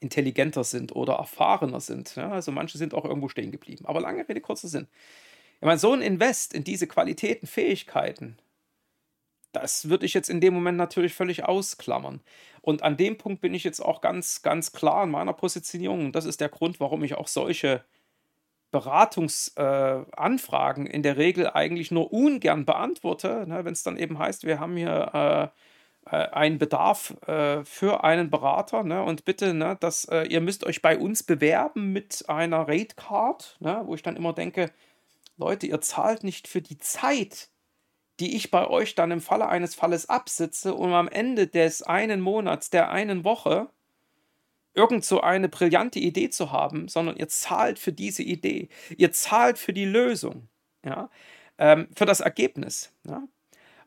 intelligenter 0.00 0.64
sind 0.64 0.94
oder 0.96 1.14
erfahrener 1.14 1.80
sind. 1.80 2.16
Ja? 2.16 2.32
Also 2.32 2.50
manche 2.50 2.76
sind 2.76 2.92
auch 2.92 3.04
irgendwo 3.04 3.28
stehen 3.28 3.52
geblieben. 3.52 3.86
Aber 3.86 4.00
lange 4.00 4.28
Rede, 4.28 4.40
kurzer 4.40 4.66
Sinn. 4.68 4.88
Ich 5.60 5.66
meine, 5.66 5.78
so 5.78 5.92
ein 5.92 6.02
Invest 6.02 6.52
in 6.52 6.64
diese 6.64 6.86
Qualitäten, 6.86 7.46
Fähigkeiten, 7.46 8.36
das 9.52 9.88
würde 9.88 10.04
ich 10.04 10.12
jetzt 10.12 10.28
in 10.28 10.40
dem 10.40 10.54
Moment 10.54 10.76
natürlich 10.76 11.14
völlig 11.14 11.44
ausklammern. 11.44 12.20
Und 12.60 12.82
an 12.82 12.96
dem 12.96 13.16
Punkt 13.16 13.40
bin 13.40 13.54
ich 13.54 13.64
jetzt 13.64 13.80
auch 13.80 14.02
ganz, 14.02 14.42
ganz 14.42 14.72
klar 14.72 15.04
in 15.04 15.10
meiner 15.10 15.32
Positionierung. 15.32 16.06
Und 16.06 16.16
das 16.16 16.26
ist 16.26 16.42
der 16.42 16.50
Grund, 16.50 16.78
warum 16.78 17.02
ich 17.04 17.14
auch 17.14 17.28
solche 17.28 17.82
Beratungsanfragen 18.70 20.86
äh, 20.86 20.90
in 20.90 21.02
der 21.02 21.16
Regel 21.16 21.48
eigentlich 21.48 21.90
nur 21.90 22.12
ungern 22.12 22.66
beantworte, 22.66 23.46
ne, 23.46 23.64
wenn 23.64 23.72
es 23.72 23.82
dann 23.82 23.96
eben 23.96 24.18
heißt, 24.18 24.44
wir 24.44 24.60
haben 24.60 24.76
hier 24.76 25.10
äh, 25.14 25.48
äh, 26.10 26.28
einen 26.30 26.58
Bedarf 26.58 27.14
äh, 27.26 27.64
für 27.64 28.04
einen 28.04 28.30
Berater 28.30 28.82
ne, 28.82 29.02
und 29.02 29.24
bitte, 29.24 29.54
ne, 29.54 29.76
dass 29.80 30.04
äh, 30.06 30.24
ihr 30.24 30.40
müsst 30.40 30.64
euch 30.64 30.82
bei 30.82 30.98
uns 30.98 31.22
bewerben 31.22 31.92
mit 31.92 32.24
einer 32.28 32.68
Rate 32.68 32.96
Card, 32.96 33.56
ne, 33.60 33.82
wo 33.84 33.94
ich 33.94 34.02
dann 34.02 34.16
immer 34.16 34.32
denke, 34.32 34.70
Leute, 35.36 35.66
ihr 35.66 35.80
zahlt 35.80 36.24
nicht 36.24 36.48
für 36.48 36.62
die 36.62 36.78
Zeit, 36.78 37.50
die 38.20 38.36
ich 38.36 38.50
bei 38.50 38.66
euch 38.66 38.94
dann 38.94 39.10
im 39.10 39.20
Falle 39.20 39.48
eines 39.48 39.74
Falles 39.74 40.08
absitze, 40.08 40.74
um 40.74 40.92
am 40.92 41.08
Ende 41.08 41.46
des 41.46 41.82
einen 41.82 42.20
Monats, 42.20 42.70
der 42.70 42.90
einen 42.90 43.24
Woche, 43.24 43.68
irgend 44.74 45.04
so 45.04 45.20
eine 45.20 45.48
brillante 45.48 45.98
Idee 45.98 46.30
zu 46.30 46.52
haben, 46.52 46.88
sondern 46.88 47.16
ihr 47.16 47.28
zahlt 47.28 47.78
für 47.78 47.92
diese 47.92 48.22
Idee. 48.22 48.68
Ihr 48.96 49.12
zahlt 49.12 49.58
für 49.58 49.72
die 49.72 49.86
Lösung, 49.86 50.48
ja, 50.84 51.10
ähm, 51.58 51.88
für 51.96 52.04
das 52.04 52.20
Ergebnis. 52.20 52.92
Ja. 53.08 53.26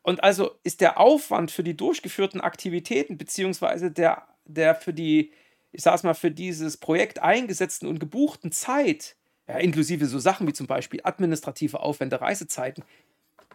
Und 0.01 0.23
also 0.23 0.55
ist 0.63 0.81
der 0.81 0.99
Aufwand 0.99 1.51
für 1.51 1.63
die 1.63 1.77
durchgeführten 1.77 2.41
Aktivitäten, 2.41 3.17
beziehungsweise 3.17 3.91
der, 3.91 4.27
der 4.45 4.73
für 4.75 4.93
die, 4.93 5.31
ich 5.71 5.83
sag's 5.83 6.03
mal, 6.03 6.15
für 6.15 6.31
dieses 6.31 6.77
Projekt 6.77 7.19
eingesetzten 7.19 7.88
und 7.88 7.99
gebuchten 7.99 8.51
Zeit 8.51 9.15
ja, 9.49 9.57
inklusive 9.57 10.05
so 10.05 10.19
Sachen 10.19 10.47
wie 10.47 10.53
zum 10.53 10.67
Beispiel 10.67 11.01
administrative 11.03 11.79
Aufwände, 11.79 12.21
Reisezeiten, 12.21 12.83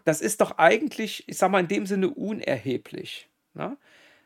das 0.04 0.20
ist 0.20 0.40
doch 0.40 0.59
eigentlich, 0.59 1.24
ich 1.28 1.38
sag 1.38 1.50
mal, 1.50 1.61
in 1.61 1.68
dem 1.68 1.87
Sinne 1.87 2.11
unerheblich. 2.11 3.30
Ne? 3.54 3.78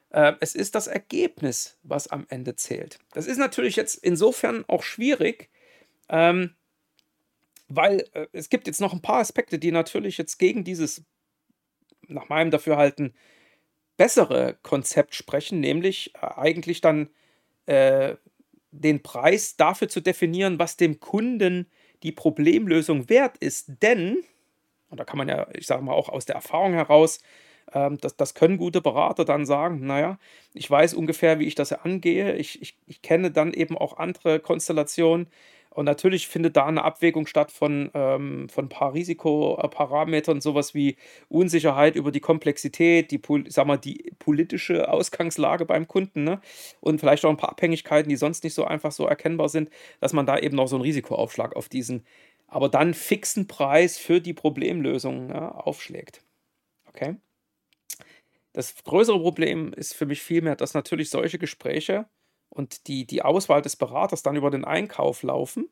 Äh, 0.08 0.32
es 0.40 0.54
ist 0.54 0.74
das 0.74 0.86
Ergebnis, 0.86 1.78
was 1.82 2.08
am 2.08 2.26
Ende 2.30 2.56
zählt. 2.56 2.98
Das 3.12 3.26
ist 3.26 3.36
natürlich 3.36 3.76
jetzt 3.76 3.96
insofern 3.96 4.64
auch 4.66 4.82
schwierig, 4.82 5.50
ähm, 6.08 6.54
weil 7.68 8.06
äh, 8.14 8.26
es 8.32 8.48
gibt 8.48 8.66
jetzt 8.66 8.80
noch 8.80 8.94
ein 8.94 9.02
paar 9.02 9.20
Aspekte, 9.20 9.58
die 9.58 9.70
natürlich 9.70 10.16
jetzt 10.16 10.38
gegen 10.38 10.64
dieses, 10.64 11.04
nach 12.08 12.30
meinem 12.30 12.50
Dafürhalten, 12.50 13.14
bessere 13.98 14.56
Konzept 14.62 15.14
sprechen, 15.14 15.60
nämlich 15.60 16.14
äh, 16.14 16.26
eigentlich 16.26 16.80
dann 16.80 17.10
äh, 17.66 18.16
den 18.80 19.02
Preis 19.02 19.56
dafür 19.56 19.88
zu 19.88 20.00
definieren, 20.00 20.58
was 20.58 20.76
dem 20.76 21.00
Kunden 21.00 21.66
die 22.02 22.12
Problemlösung 22.12 23.08
wert 23.08 23.38
ist. 23.38 23.72
Denn, 23.82 24.18
und 24.88 25.00
da 25.00 25.04
kann 25.04 25.18
man 25.18 25.28
ja, 25.28 25.48
ich 25.54 25.66
sage 25.66 25.82
mal 25.82 25.94
auch 25.94 26.08
aus 26.08 26.24
der 26.26 26.36
Erfahrung 26.36 26.72
heraus, 26.72 27.20
ähm, 27.72 27.98
das, 28.00 28.16
das 28.16 28.34
können 28.34 28.56
gute 28.56 28.80
Berater 28.80 29.24
dann 29.24 29.46
sagen, 29.46 29.86
naja, 29.86 30.18
ich 30.54 30.70
weiß 30.70 30.94
ungefähr, 30.94 31.38
wie 31.38 31.46
ich 31.46 31.54
das 31.54 31.72
angehe. 31.72 32.36
Ich, 32.36 32.60
ich, 32.62 32.76
ich 32.86 33.02
kenne 33.02 33.30
dann 33.30 33.52
eben 33.52 33.76
auch 33.76 33.98
andere 33.98 34.40
Konstellationen. 34.40 35.28
Und 35.70 35.84
natürlich 35.84 36.28
findet 36.28 36.56
da 36.56 36.66
eine 36.66 36.82
Abwägung 36.82 37.26
statt 37.26 37.52
von, 37.52 37.90
ähm, 37.94 38.48
von 38.48 38.66
ein 38.66 38.68
paar 38.68 38.94
Risikoparametern, 38.94 40.40
sowas 40.40 40.74
wie 40.74 40.96
Unsicherheit 41.28 41.94
über 41.94 42.10
die 42.10 42.20
Komplexität, 42.20 43.10
die, 43.10 43.20
sag 43.48 43.66
mal, 43.66 43.76
die 43.76 44.12
politische 44.18 44.88
Ausgangslage 44.88 45.66
beim 45.66 45.86
Kunden 45.86 46.24
ne? 46.24 46.40
und 46.80 47.00
vielleicht 47.00 47.24
auch 47.24 47.30
ein 47.30 47.36
paar 47.36 47.50
Abhängigkeiten, 47.50 48.08
die 48.08 48.16
sonst 48.16 48.44
nicht 48.44 48.54
so 48.54 48.64
einfach 48.64 48.92
so 48.92 49.06
erkennbar 49.06 49.48
sind, 49.48 49.70
dass 50.00 50.12
man 50.12 50.26
da 50.26 50.38
eben 50.38 50.56
noch 50.56 50.68
so 50.68 50.76
einen 50.76 50.82
Risikoaufschlag 50.82 51.54
auf 51.54 51.68
diesen, 51.68 52.04
aber 52.46 52.68
dann 52.68 52.94
fixen 52.94 53.46
Preis 53.46 53.98
für 53.98 54.20
die 54.20 54.34
Problemlösung 54.34 55.28
ja, 55.30 55.52
aufschlägt. 55.52 56.24
Okay? 56.88 57.16
Das 58.52 58.74
größere 58.82 59.20
Problem 59.20 59.72
ist 59.74 59.94
für 59.94 60.06
mich 60.06 60.22
vielmehr, 60.22 60.56
dass 60.56 60.74
natürlich 60.74 61.10
solche 61.10 61.38
Gespräche 61.38 62.06
und 62.50 62.86
die, 62.88 63.06
die 63.06 63.22
Auswahl 63.22 63.62
des 63.62 63.76
Beraters 63.76 64.22
dann 64.22 64.36
über 64.36 64.50
den 64.50 64.64
Einkauf 64.64 65.22
laufen 65.22 65.68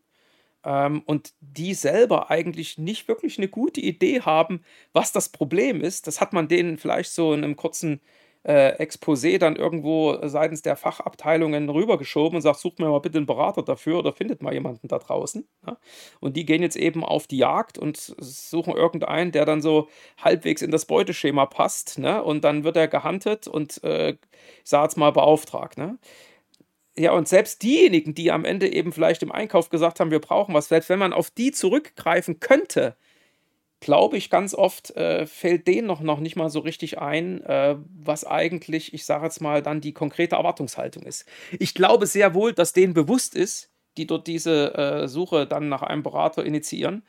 ähm, 0.65 1.03
und 1.07 1.33
die 1.41 1.75
selber 1.75 2.31
eigentlich 2.31 2.79
nicht 2.79 3.09
wirklich 3.09 3.39
eine 3.39 3.49
gute 3.49 3.81
Idee 3.81 4.21
haben, 4.23 4.63
was 4.93 5.13
das 5.13 5.31
Problem 5.31 5.81
ist. 5.81 6.07
Das 6.07 6.21
hat 6.21 6.33
man 6.33 6.49
denen 6.49 6.79
vielleicht 6.79 7.13
so 7.13 7.33
in 7.33 7.45
einem 7.45 7.57
kurzen 7.57 8.01
äh, 8.47 8.81
Exposé 8.81 9.39
dann 9.39 9.57
irgendwo 9.57 10.19
seitens 10.29 10.63
der 10.63 10.77
Fachabteilungen 10.77 11.69
rübergeschoben 11.69 12.37
und 12.37 12.43
sagt, 12.43 12.61
sucht 12.61 12.79
mir 12.79 12.89
mal 12.89 13.01
bitte 13.01 13.19
einen 13.19 13.27
Berater 13.27 13.63
dafür 13.63 13.99
oder 13.99 14.13
findet 14.13 14.41
mal 14.41 14.55
jemanden 14.55 14.87
da 14.87 14.99
draußen. 14.99 15.49
Ja? 15.67 15.79
Und 16.21 16.37
die 16.37 16.47
gehen 16.47 16.63
jetzt 16.63 16.77
eben 16.77 17.05
auf 17.05 17.27
die 17.27 17.39
Jagd 17.39 17.77
und 17.77 17.97
suchen 17.97 18.75
irgendeinen, 18.75 19.33
der 19.33 19.47
dann 19.47 19.63
so 19.63 19.89
halbwegs 20.23 20.63
in 20.63 20.71
das 20.71 20.85
Beuteschema 20.85 21.47
passt. 21.47 21.99
Ne? 21.99 22.23
Und 22.23 22.45
dann 22.45 22.63
wird 22.63 22.77
er 22.77 22.87
gehuntet 22.87 23.49
und, 23.49 23.83
äh, 23.83 24.11
ich 24.11 24.19
sage 24.65 24.85
jetzt 24.85 24.97
mal, 24.97 25.11
beauftragt. 25.11 25.77
Ne? 25.77 25.99
Ja, 26.99 27.13
und 27.13 27.29
selbst 27.29 27.63
diejenigen, 27.63 28.15
die 28.15 28.31
am 28.33 28.45
Ende 28.45 28.73
eben 28.73 28.93
vielleicht 28.93 29.23
im 29.23 29.31
Einkauf 29.33 29.69
gesagt 29.69 30.01
haben, 30.01 30.11
wir 30.11 30.21
brauchen 30.21 30.55
was, 30.55 30.69
selbst 30.69 30.89
wenn 30.89 30.99
man 30.99 31.13
auf 31.13 31.31
die 31.31 31.53
zurückgreifen 31.53 32.41
könnte, 32.41 32.97
glaube 33.81 34.17
ich, 34.17 34.31
ganz 34.31 34.55
oft 34.55 34.97
äh, 34.97 35.27
fällt 35.27 35.67
denen 35.69 35.87
noch, 35.87 36.01
noch 36.01 36.21
nicht 36.21 36.37
mal 36.37 36.51
so 36.51 36.61
richtig 36.61 36.99
ein, 36.99 37.43
äh, 37.45 37.77
was 38.03 38.25
eigentlich, 38.25 38.95
ich 38.95 39.05
sage 39.05 39.25
jetzt 39.27 39.41
mal, 39.41 39.63
dann 39.63 39.81
die 39.83 39.93
konkrete 39.93 40.37
Erwartungshaltung 40.37 41.05
ist. 41.05 41.27
Ich 41.59 41.75
glaube 41.75 42.07
sehr 42.07 42.35
wohl, 42.35 42.53
dass 42.55 42.73
denen 42.73 42.95
bewusst 42.95 43.35
ist, 43.35 43.71
die 43.99 44.07
dort 44.07 44.27
diese 44.27 44.75
äh, 44.75 45.09
Suche 45.09 45.47
dann 45.47 45.69
nach 45.69 45.83
einem 45.83 46.03
Berater 46.03 46.45
initiieren, 46.45 47.03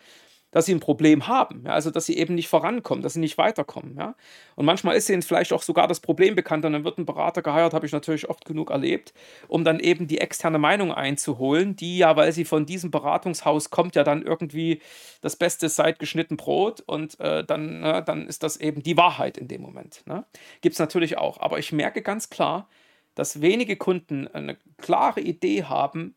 dass 0.52 0.66
sie 0.66 0.74
ein 0.74 0.80
Problem 0.80 1.28
haben. 1.28 1.64
Ja? 1.66 1.74
Also, 1.74 1.92
dass 1.92 2.06
sie 2.06 2.18
eben 2.18 2.36
nicht 2.36 2.48
vorankommen, 2.48 3.04
dass 3.04 3.14
sie 3.14 3.20
nicht 3.20 3.38
weiterkommen. 3.38 3.96
Ja? 3.98 4.16
Und 4.56 4.66
manchmal 4.66 4.96
ist 4.96 5.10
ihnen 5.10 5.22
vielleicht 5.22 5.54
auch 5.54 5.62
sogar 5.62 5.88
das 5.88 6.00
Problem 6.00 6.36
bekannt 6.36 6.66
und 6.66 6.74
dann 6.74 6.84
wird 6.84 6.98
ein 6.98 7.06
Berater 7.06 7.42
geheiert, 7.42 7.74
habe 7.74 7.86
ich 7.86 7.92
natürlich 7.92 8.30
oft 8.30 8.46
genug 8.46 8.72
erlebt, 8.72 9.14
um 9.48 9.64
dann 9.64 9.80
eben 9.80 10.08
die 10.08 10.20
externe 10.20 10.58
Meinung 10.58 10.94
einzuholen, 10.94 11.76
die 11.76 11.98
ja, 11.98 12.16
weil 12.16 12.32
sie 12.32 12.46
von 12.46 12.66
diesem 12.66 12.92
Beratungshaus 12.92 13.70
kommt, 13.70 13.96
ja 13.96 14.04
dann 14.04 14.24
irgendwie 14.24 14.82
das 15.22 15.36
Beste 15.36 15.70
seit 15.70 16.00
geschnitten 16.00 16.38
Brot 16.38 16.82
und 16.82 17.20
äh, 17.20 17.44
dann, 17.44 17.82
ne, 17.82 18.04
dann 18.06 18.28
ist 18.28 18.44
das 18.44 18.58
eben 18.58 18.82
die 18.82 18.98
Wahrheit 18.98 19.38
in 19.38 19.48
dem 19.48 19.62
Moment. 19.62 20.04
Ne? 20.06 20.26
Gibt 20.62 20.74
es 20.74 20.80
natürlich 20.80 21.18
auch. 21.18 21.40
Aber 21.40 21.60
ich 21.60 21.72
merke 21.72 22.02
ganz 22.02 22.30
klar, 22.30 22.70
dass 23.16 23.42
wenige 23.42 23.76
Kunden 23.78 24.28
eine 24.28 24.58
klare 24.78 25.22
Idee 25.22 25.64
haben, 25.64 26.16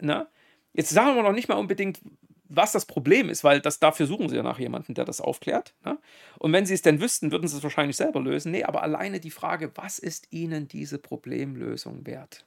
ne? 0.00 0.26
Jetzt 0.72 0.90
sagen 0.90 1.16
wir 1.16 1.22
noch 1.22 1.32
nicht 1.32 1.48
mal 1.48 1.56
unbedingt, 1.56 2.00
was 2.48 2.72
das 2.72 2.86
Problem 2.86 3.28
ist, 3.28 3.44
weil 3.44 3.60
das, 3.60 3.78
dafür 3.78 4.06
suchen 4.06 4.28
sie 4.28 4.36
ja 4.36 4.42
nach 4.42 4.58
jemandem, 4.58 4.94
der 4.94 5.04
das 5.04 5.20
aufklärt. 5.20 5.74
Ne? 5.84 5.98
Und 6.38 6.52
wenn 6.52 6.66
sie 6.66 6.74
es 6.74 6.82
denn 6.82 7.00
wüssten, 7.00 7.30
würden 7.30 7.46
sie 7.46 7.56
es 7.56 7.62
wahrscheinlich 7.62 7.96
selber 7.96 8.20
lösen. 8.20 8.52
Nee, 8.52 8.64
aber 8.64 8.82
alleine 8.82 9.20
die 9.20 9.30
Frage, 9.30 9.70
was 9.74 9.98
ist 9.98 10.28
ihnen 10.30 10.66
diese 10.66 10.98
Problemlösung 10.98 12.06
wert? 12.06 12.46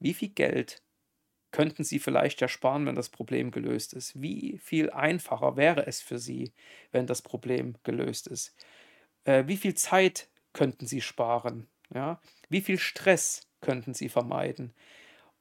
Wie 0.00 0.14
viel 0.14 0.30
Geld 0.30 0.82
könnten 1.50 1.84
sie 1.84 1.98
vielleicht 1.98 2.40
ja 2.40 2.48
sparen, 2.48 2.86
wenn 2.86 2.94
das 2.94 3.08
Problem 3.08 3.50
gelöst 3.50 3.92
ist? 3.92 4.20
Wie 4.20 4.58
viel 4.58 4.90
einfacher 4.90 5.56
wäre 5.56 5.86
es 5.86 6.00
für 6.00 6.18
sie, 6.18 6.52
wenn 6.92 7.06
das 7.06 7.22
Problem 7.22 7.74
gelöst 7.84 8.26
ist? 8.26 8.54
Äh, 9.24 9.44
wie 9.46 9.56
viel 9.56 9.74
Zeit 9.74 10.28
könnten 10.52 10.86
sie 10.86 11.00
sparen? 11.00 11.68
Ja? 11.94 12.20
Wie 12.48 12.60
viel 12.60 12.78
Stress 12.78 13.46
könnten 13.60 13.94
sie 13.94 14.08
vermeiden? 14.08 14.72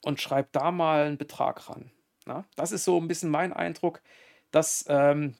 Und 0.01 0.21
schreibt 0.21 0.55
da 0.55 0.71
mal 0.71 1.05
einen 1.05 1.17
Betrag 1.17 1.69
ran. 1.69 1.91
Na, 2.27 2.45
das 2.57 2.73
ist 2.73 2.83
so 2.83 2.99
ein 2.99 3.07
bisschen 3.07 3.29
mein 3.29 3.53
Eindruck, 3.53 4.01
dass, 4.51 4.85
ähm, 4.89 5.35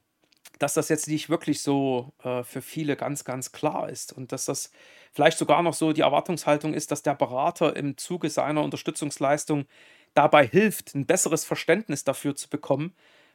dass 0.58 0.74
das 0.74 0.88
jetzt 0.88 1.06
nicht 1.06 1.28
wirklich 1.28 1.60
so 1.60 2.14
äh, 2.24 2.42
für 2.42 2.62
viele 2.62 2.96
ganz, 2.96 3.24
ganz 3.24 3.52
klar 3.52 3.90
ist 3.90 4.12
und 4.12 4.32
dass 4.32 4.46
das 4.46 4.72
vielleicht 5.12 5.36
sogar 5.38 5.62
noch 5.62 5.74
so 5.74 5.92
die 5.92 6.00
Erwartungshaltung 6.00 6.72
ist, 6.72 6.90
dass 6.90 7.02
der 7.02 7.14
Berater 7.14 7.76
im 7.76 7.98
Zuge 7.98 8.30
seiner 8.30 8.62
Unterstützungsleistung 8.62 9.66
dabei 10.14 10.46
hilft, 10.46 10.94
ein 10.94 11.06
besseres 11.06 11.44
Verständnis 11.44 12.04
dafür 12.04 12.34
zu 12.34 12.48
bekommen, 12.48 12.94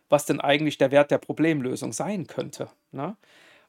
was 0.09 0.25
denn 0.25 0.41
eigentlich 0.41 0.79
der 0.79 0.91
Wert 0.91 1.11
der 1.11 1.19
Problemlösung 1.19 1.93
sein 1.93 2.25
könnte. 2.25 2.69
Ne? 2.91 3.15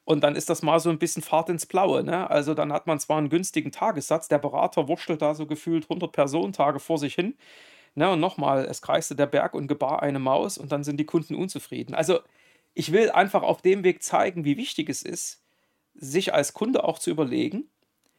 Und 0.03 0.23
dann 0.23 0.35
ist 0.35 0.49
das 0.49 0.63
mal 0.63 0.79
so 0.79 0.89
ein 0.89 0.99
bisschen 0.99 1.23
Fahrt 1.23 1.49
ins 1.49 1.65
Blaue. 1.67 2.03
Ne? 2.03 2.29
Also 2.29 2.55
dann 2.55 2.73
hat 2.73 2.87
man 2.87 2.99
zwar 2.99 3.19
einen 3.19 3.29
günstigen 3.29 3.71
Tagessatz, 3.71 4.27
der 4.27 4.39
Berater 4.39 4.87
wurschtelt 4.87 5.21
da 5.21 5.35
so 5.35 5.45
gefühlt 5.45 5.85
100 5.85 6.11
Personentage 6.11 6.79
vor 6.79 6.97
sich 6.97 7.15
hin. 7.15 7.35
Ne, 7.95 8.11
und 8.11 8.19
nochmal, 8.19 8.65
es 8.65 8.81
kreiste 8.81 9.15
der 9.15 9.25
Berg 9.25 9.53
und 9.53 9.67
gebar 9.67 10.03
eine 10.03 10.19
Maus 10.19 10.57
und 10.57 10.71
dann 10.71 10.83
sind 10.83 10.97
die 10.97 11.05
Kunden 11.05 11.35
unzufrieden. 11.35 11.95
Also 11.95 12.19
ich 12.73 12.91
will 12.91 13.09
einfach 13.09 13.41
auf 13.41 13.61
dem 13.61 13.83
Weg 13.85 14.03
zeigen, 14.03 14.43
wie 14.45 14.57
wichtig 14.57 14.89
es 14.89 15.01
ist, 15.01 15.41
sich 15.95 16.33
als 16.33 16.53
Kunde 16.53 16.83
auch 16.83 16.99
zu 16.99 17.09
überlegen, 17.09 17.69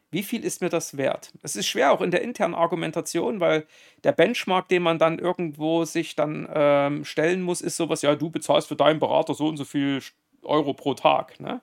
wie 0.09 0.23
viel 0.23 0.43
ist 0.43 0.61
mir 0.61 0.69
das 0.69 0.97
wert? 0.97 1.33
Es 1.43 1.55
ist 1.55 1.67
schwer 1.67 1.91
auch 1.91 2.01
in 2.01 2.11
der 2.11 2.21
internen 2.21 2.55
Argumentation, 2.55 3.39
weil 3.39 3.67
der 4.03 4.13
Benchmark, 4.13 4.69
den 4.69 4.81
man 4.81 4.99
dann 4.99 5.19
irgendwo 5.19 5.85
sich 5.85 6.15
dann 6.15 6.47
ähm, 6.53 7.05
stellen 7.05 7.41
muss, 7.41 7.61
ist 7.61 7.77
sowas, 7.77 8.01
ja, 8.01 8.15
du 8.15 8.29
bezahlst 8.29 8.69
für 8.69 8.75
deinen 8.75 8.99
Berater 8.99 9.33
so 9.33 9.47
und 9.47 9.57
so 9.57 9.65
viel 9.65 10.01
Euro 10.43 10.73
pro 10.73 10.93
Tag. 10.93 11.39
Ne? 11.39 11.61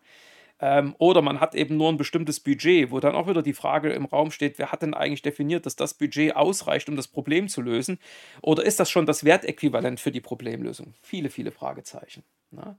Ähm, 0.67 0.95
oder 0.97 1.21
man 1.21 1.41
hat 1.41 1.55
eben 1.55 1.77
nur 1.77 1.91
ein 1.91 1.99
bestimmtes 1.99 2.41
Budget, 2.41 2.91
wo 2.91 2.99
dann 2.99 3.15
auch 3.15 3.29
wieder 3.29 3.43
die 3.43 3.53
Frage 3.53 3.93
im 3.93 4.07
Raum 4.07 4.31
steht, 4.31 4.59
wer 4.59 4.73
hat 4.73 4.81
denn 4.81 4.95
eigentlich 4.95 5.21
definiert, 5.21 5.67
dass 5.67 5.77
das 5.77 5.93
Budget 5.93 6.35
ausreicht, 6.35 6.89
um 6.89 6.97
das 6.97 7.07
Problem 7.07 7.49
zu 7.49 7.61
lösen? 7.61 7.99
Oder 8.41 8.65
ist 8.65 8.81
das 8.81 8.91
schon 8.91 9.05
das 9.05 9.25
Wertäquivalent 9.25 10.01
für 10.01 10.11
die 10.11 10.23
Problemlösung? 10.23 10.95
Viele, 11.03 11.29
viele 11.29 11.53
Fragezeichen. 11.53 12.25
Na? 12.51 12.79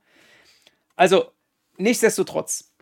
Also, 0.96 1.32
nichtsdestotrotz 1.78 2.74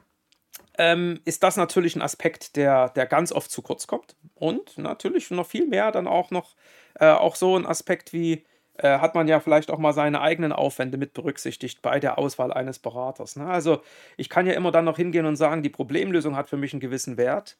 ähm, 0.78 1.20
ist 1.26 1.44
das 1.44 1.58
natürlich 1.58 1.98
ein 1.98 2.02
Aspekt, 2.02 2.56
der, 2.56 2.88
der 2.88 3.06
ganz 3.06 3.34
oft 3.34 3.52
zu 3.52 3.62
kurz 3.62 3.88
kommt. 3.88 4.16
Und 4.36 4.78
natürlich 4.78 5.30
noch 5.32 5.48
viel 5.48 5.68
mehr 5.68 5.92
dann 5.92 6.08
auch 6.08 6.32
noch 6.32 6.56
äh, 6.98 7.08
auch 7.08 7.36
so 7.36 7.58
ein 7.58 7.66
Aspekt 7.66 8.14
wie, 8.14 8.46
äh, 8.78 9.00
hat 9.00 9.16
man 9.16 9.28
ja 9.28 9.40
vielleicht 9.40 9.70
auch 9.70 9.78
mal 9.78 9.94
seine 9.94 10.22
eigenen 10.22 10.52
Aufwände 10.52 10.98
mit 10.98 11.14
berücksichtigt 11.14 11.82
bei 11.82 12.00
der 12.00 12.18
Auswahl 12.18 12.52
eines 12.52 12.80
Beraters. 12.80 13.36
Ne? 13.36 13.46
Also 13.46 13.82
ich 14.18 14.30
kann 14.30 14.48
ja 14.48 14.54
immer 14.54 14.72
dann 14.72 14.86
noch 14.86 14.98
hingehen 14.98 15.26
und 15.26 15.36
sagen, 15.36 15.62
die 15.62 15.70
Problemlösung 15.70 16.36
hat 16.36 16.50
für 16.50 16.58
mich 16.58 16.74
einen 16.74 16.80
gewissen 16.80 17.18
Wert. 17.18 17.58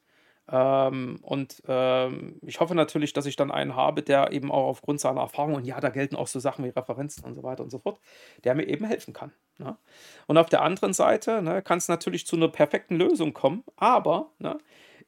Ähm, 0.50 1.18
und 1.22 1.62
ähm, 1.68 2.38
ich 2.42 2.60
hoffe 2.60 2.74
natürlich, 2.74 3.12
dass 3.12 3.26
ich 3.26 3.36
dann 3.36 3.50
einen 3.50 3.76
habe, 3.76 4.02
der 4.02 4.32
eben 4.32 4.50
auch 4.50 4.66
aufgrund 4.66 5.00
seiner 5.00 5.22
Erfahrung, 5.22 5.54
und 5.54 5.64
ja, 5.64 5.80
da 5.80 5.88
gelten 5.88 6.16
auch 6.16 6.26
so 6.26 6.38
Sachen 6.38 6.64
wie 6.64 6.68
Referenzen 6.68 7.24
und 7.24 7.34
so 7.34 7.42
weiter 7.42 7.62
und 7.62 7.70
so 7.70 7.78
fort, 7.78 7.98
der 8.44 8.54
mir 8.54 8.66
eben 8.66 8.84
helfen 8.84 9.14
kann. 9.14 9.32
Ne? 9.58 9.76
Und 10.26 10.36
auf 10.36 10.48
der 10.50 10.62
anderen 10.62 10.92
Seite 10.92 11.40
ne, 11.40 11.62
kann 11.62 11.78
es 11.78 11.88
natürlich 11.88 12.26
zu 12.26 12.36
einer 12.36 12.48
perfekten 12.48 12.96
Lösung 12.96 13.32
kommen, 13.32 13.64
aber 13.76 14.30
ne, 14.38 14.58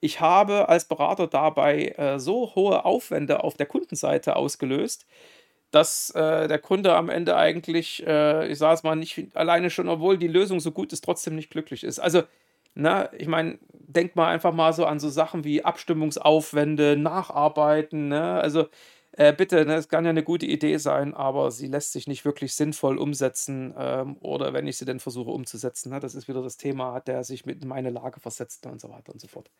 ich 0.01 0.21
habe 0.21 0.69
als 0.69 0.87
Berater 0.87 1.27
dabei 1.27 1.89
äh, 1.97 2.19
so 2.19 2.55
hohe 2.55 2.85
Aufwände 2.85 3.45
auf 3.45 3.57
der 3.57 3.67
Kundenseite 3.67 4.37
ausgelöst, 4.37 5.07
dass 5.71 6.11
äh, 6.11 6.49
der 6.49 6.59
Kunde 6.59 6.95
am 6.95 7.09
Ende 7.09 7.37
eigentlich, 7.37 8.07
äh, 8.07 8.49
ich 8.49 8.59
sage 8.59 8.75
es 8.75 8.83
mal, 8.83 8.97
nicht 8.97 9.37
alleine 9.37 9.71
schon, 9.71 9.89
obwohl 9.89 10.19
die 10.19 10.29
Lösung 10.29 10.61
so 10.61 10.71
gut 10.73 10.93
ist, 10.93 11.05
trotzdem 11.05 11.35
nicht 11.37 11.51
glücklich 11.51 11.85
ist. 11.85 11.99
Also, 11.99 12.23
na, 12.75 13.13
ich 13.15 13.27
meine, 13.29 13.59
denk 13.73 14.17
mal 14.17 14.29
einfach 14.29 14.53
mal 14.53 14.73
so 14.73 14.87
an 14.87 15.01
so 15.01 15.09
Sachen 15.09 15.45
wie 15.45 15.65
Abstimmungsaufwände, 15.65 16.97
Nacharbeiten, 16.97 18.09
ne? 18.09 18.41
Also, 18.41 18.67
äh, 19.13 19.33
bitte, 19.33 19.65
ne, 19.65 19.77
es 19.77 19.89
kann 19.89 20.05
ja 20.05 20.11
eine 20.11 20.23
gute 20.23 20.45
Idee 20.47 20.77
sein, 20.77 21.15
aber 21.15 21.51
sie 21.51 21.69
lässt 21.69 21.93
sich 21.93 22.07
nicht 22.07 22.25
wirklich 22.27 22.55
sinnvoll 22.55 22.99
umsetzen, 22.99 23.75
ähm, 23.79 24.17
oder 24.21 24.53
wenn 24.53 24.67
ich 24.67 24.77
sie 24.77 24.85
denn 24.85 25.01
versuche 25.01 25.31
umzusetzen, 25.31 25.91
ne, 25.91 26.01
das 26.01 26.15
ist 26.15 26.29
wieder 26.29 26.43
das 26.43 26.59
Thema, 26.59 26.93
hat 26.93 27.09
der 27.09 27.25
sich 27.25 27.47
mit 27.47 27.63
in 27.63 27.69
meine 27.69 27.91
Lage 27.91 28.21
versetzt 28.21 28.67
und 28.67 28.81
so 28.81 28.91
weiter 28.91 29.13
und 29.13 29.21
so 29.21 29.27
fort. 29.29 29.51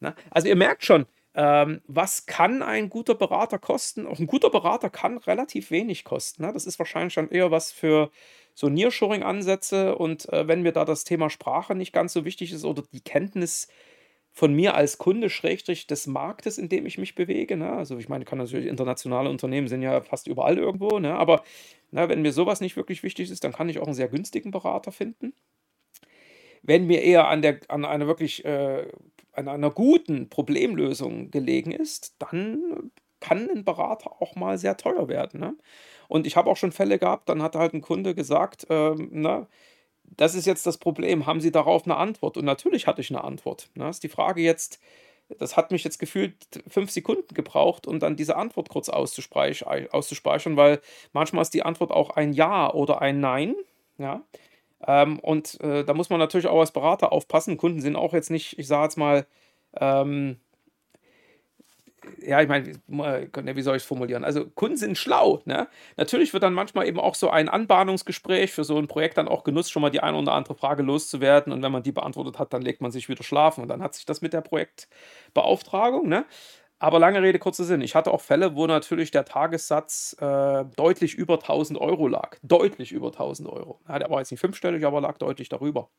Ne? 0.00 0.14
Also 0.30 0.48
ihr 0.48 0.56
merkt 0.56 0.84
schon, 0.84 1.06
ähm, 1.34 1.80
was 1.86 2.26
kann 2.26 2.62
ein 2.62 2.90
guter 2.90 3.14
Berater 3.14 3.58
kosten? 3.58 4.06
Auch 4.06 4.18
ein 4.18 4.26
guter 4.26 4.50
Berater 4.50 4.90
kann 4.90 5.18
relativ 5.18 5.70
wenig 5.70 6.04
kosten. 6.04 6.42
Ne? 6.42 6.52
Das 6.52 6.66
ist 6.66 6.78
wahrscheinlich 6.78 7.14
schon 7.14 7.30
eher 7.30 7.50
was 7.50 7.70
für 7.72 8.10
so 8.54 8.68
Nearshoring-Ansätze 8.68 9.96
und 9.96 10.28
äh, 10.32 10.48
wenn 10.48 10.62
mir 10.62 10.72
da 10.72 10.84
das 10.84 11.04
Thema 11.04 11.30
Sprache 11.30 11.74
nicht 11.74 11.92
ganz 11.92 12.12
so 12.12 12.24
wichtig 12.24 12.52
ist 12.52 12.64
oder 12.64 12.82
die 12.92 13.00
Kenntnis 13.00 13.68
von 14.32 14.54
mir 14.54 14.74
als 14.74 14.98
Kunde 14.98 15.30
schrägstrich 15.30 15.86
des 15.86 16.06
Marktes, 16.06 16.58
in 16.58 16.68
dem 16.68 16.86
ich 16.86 16.98
mich 16.98 17.14
bewege. 17.14 17.56
Ne? 17.56 17.72
Also 17.72 17.98
ich 17.98 18.08
meine, 18.08 18.24
kann 18.24 18.38
natürlich 18.38 18.66
internationale 18.66 19.30
Unternehmen 19.30 19.68
sind 19.68 19.82
ja 19.82 20.00
fast 20.00 20.26
überall 20.26 20.58
irgendwo, 20.58 20.98
ne? 20.98 21.14
aber 21.14 21.42
ne, 21.90 22.08
wenn 22.08 22.22
mir 22.22 22.32
sowas 22.32 22.60
nicht 22.60 22.76
wirklich 22.76 23.02
wichtig 23.02 23.30
ist, 23.30 23.44
dann 23.44 23.52
kann 23.52 23.68
ich 23.68 23.78
auch 23.78 23.86
einen 23.86 23.94
sehr 23.94 24.08
günstigen 24.08 24.50
Berater 24.50 24.92
finden. 24.92 25.32
Wenn 26.62 26.86
mir 26.86 27.02
eher 27.02 27.28
an, 27.28 27.42
der, 27.42 27.60
an 27.68 27.84
einer 27.84 28.06
wirklich 28.06 28.44
äh, 28.44 28.86
an 29.48 29.56
einer 29.56 29.70
guten 29.70 30.28
Problemlösung 30.28 31.30
gelegen 31.30 31.72
ist, 31.72 32.14
dann 32.18 32.90
kann 33.20 33.48
ein 33.50 33.64
Berater 33.64 34.20
auch 34.20 34.34
mal 34.34 34.58
sehr 34.58 34.76
teuer 34.76 35.08
werden. 35.08 35.40
Ne? 35.40 35.54
Und 36.08 36.26
ich 36.26 36.36
habe 36.36 36.50
auch 36.50 36.56
schon 36.56 36.72
Fälle 36.72 36.98
gehabt, 36.98 37.28
dann 37.28 37.42
hat 37.42 37.54
halt 37.54 37.74
ein 37.74 37.82
Kunde 37.82 38.14
gesagt, 38.14 38.66
ähm, 38.70 39.08
na, 39.12 39.46
das 40.04 40.34
ist 40.34 40.46
jetzt 40.46 40.66
das 40.66 40.78
Problem, 40.78 41.26
haben 41.26 41.40
Sie 41.40 41.52
darauf 41.52 41.84
eine 41.84 41.96
Antwort? 41.96 42.36
Und 42.36 42.44
natürlich 42.44 42.86
hatte 42.86 43.00
ich 43.00 43.10
eine 43.10 43.22
Antwort. 43.22 43.70
Ne? 43.74 43.88
Ist 43.88 44.02
die 44.02 44.08
Frage 44.08 44.40
jetzt, 44.40 44.80
das 45.38 45.56
hat 45.56 45.70
mich 45.70 45.84
jetzt 45.84 45.98
gefühlt 45.98 46.34
fünf 46.66 46.90
Sekunden 46.90 47.34
gebraucht, 47.34 47.86
um 47.86 48.00
dann 48.00 48.16
diese 48.16 48.36
Antwort 48.36 48.68
kurz 48.68 48.88
auszuspeichern, 48.88 50.56
weil 50.56 50.80
manchmal 51.12 51.42
ist 51.42 51.54
die 51.54 51.62
Antwort 51.62 51.92
auch 51.92 52.10
ein 52.10 52.32
Ja 52.32 52.72
oder 52.72 53.00
ein 53.00 53.20
Nein. 53.20 53.54
Ja. 53.98 54.22
Ähm, 54.86 55.18
und 55.20 55.60
äh, 55.60 55.84
da 55.84 55.94
muss 55.94 56.10
man 56.10 56.18
natürlich 56.18 56.46
auch 56.46 56.60
als 56.60 56.72
Berater 56.72 57.12
aufpassen. 57.12 57.56
Kunden 57.56 57.80
sind 57.80 57.96
auch 57.96 58.12
jetzt 58.14 58.30
nicht, 58.30 58.58
ich 58.58 58.66
sage 58.66 58.84
jetzt 58.84 58.96
mal, 58.96 59.26
ähm, 59.78 60.38
ja, 62.22 62.40
ich 62.40 62.48
meine, 62.48 62.66
wie 63.56 63.62
soll 63.62 63.76
ich 63.76 63.82
es 63.82 63.86
formulieren? 63.86 64.24
Also 64.24 64.46
Kunden 64.46 64.76
sind 64.76 64.96
schlau. 64.96 65.42
Ne? 65.44 65.68
Natürlich 65.96 66.32
wird 66.32 66.42
dann 66.42 66.54
manchmal 66.54 66.86
eben 66.86 66.98
auch 66.98 67.14
so 67.14 67.30
ein 67.30 67.48
Anbahnungsgespräch 67.48 68.52
für 68.52 68.64
so 68.64 68.78
ein 68.78 68.88
Projekt 68.88 69.18
dann 69.18 69.28
auch 69.28 69.44
genutzt, 69.44 69.70
schon 69.70 69.82
mal 69.82 69.90
die 69.90 70.00
eine 70.00 70.16
oder 70.16 70.32
andere 70.32 70.54
Frage 70.54 70.82
loszuwerden. 70.82 71.52
Und 71.52 71.62
wenn 71.62 71.72
man 71.72 71.82
die 71.82 71.92
beantwortet 71.92 72.38
hat, 72.38 72.52
dann 72.52 72.62
legt 72.62 72.80
man 72.80 72.90
sich 72.90 73.08
wieder 73.08 73.22
schlafen 73.22 73.62
und 73.62 73.68
dann 73.68 73.82
hat 73.82 73.94
sich 73.94 74.06
das 74.06 74.22
mit 74.22 74.32
der 74.32 74.40
Projektbeauftragung. 74.40 76.08
Ne? 76.08 76.24
Aber 76.80 76.98
lange 76.98 77.22
Rede, 77.22 77.38
kurzer 77.38 77.64
Sinn. 77.64 77.82
Ich 77.82 77.94
hatte 77.94 78.10
auch 78.10 78.22
Fälle, 78.22 78.56
wo 78.56 78.66
natürlich 78.66 79.10
der 79.10 79.26
Tagessatz 79.26 80.16
äh, 80.18 80.64
deutlich 80.76 81.14
über 81.14 81.34
1000 81.34 81.78
Euro 81.78 82.08
lag. 82.08 82.38
Deutlich 82.42 82.90
über 82.92 83.08
1000 83.08 83.50
Euro. 83.50 83.80
Ja, 83.86 83.98
der 83.98 84.08
war 84.10 84.18
jetzt 84.18 84.30
nicht 84.30 84.40
fünfstellig, 84.40 84.86
aber 84.86 85.02
lag 85.02 85.18
deutlich 85.18 85.50
darüber. 85.50 85.90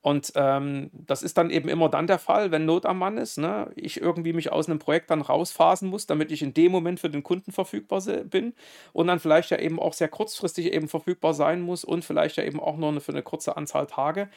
Und 0.00 0.32
ähm, 0.36 0.90
das 0.92 1.22
ist 1.22 1.38
dann 1.38 1.48
eben 1.48 1.68
immer 1.68 1.88
dann 1.88 2.06
der 2.06 2.18
Fall, 2.18 2.50
wenn 2.50 2.66
Not 2.66 2.84
am 2.84 2.98
Mann 2.98 3.18
ist. 3.18 3.38
Ne? 3.38 3.70
Ich 3.74 4.00
irgendwie 4.00 4.34
mich 4.34 4.52
aus 4.52 4.68
einem 4.68 4.78
Projekt 4.78 5.10
dann 5.10 5.22
rausphasen 5.22 5.88
muss, 5.88 6.06
damit 6.06 6.30
ich 6.30 6.42
in 6.42 6.52
dem 6.52 6.72
Moment 6.72 7.00
für 7.00 7.08
den 7.08 7.22
Kunden 7.22 7.52
verfügbar 7.52 8.02
bin 8.24 8.54
und 8.92 9.06
dann 9.06 9.18
vielleicht 9.18 9.48
ja 9.50 9.58
eben 9.58 9.78
auch 9.80 9.94
sehr 9.94 10.08
kurzfristig 10.08 10.72
eben 10.74 10.88
verfügbar 10.88 11.32
sein 11.32 11.62
muss 11.62 11.84
und 11.84 12.04
vielleicht 12.04 12.36
ja 12.36 12.44
eben 12.44 12.60
auch 12.60 12.76
nur 12.76 13.00
für 13.00 13.12
eine 13.12 13.22
kurze 13.22 13.56
Anzahl 13.56 13.86
Tage. 13.86 14.28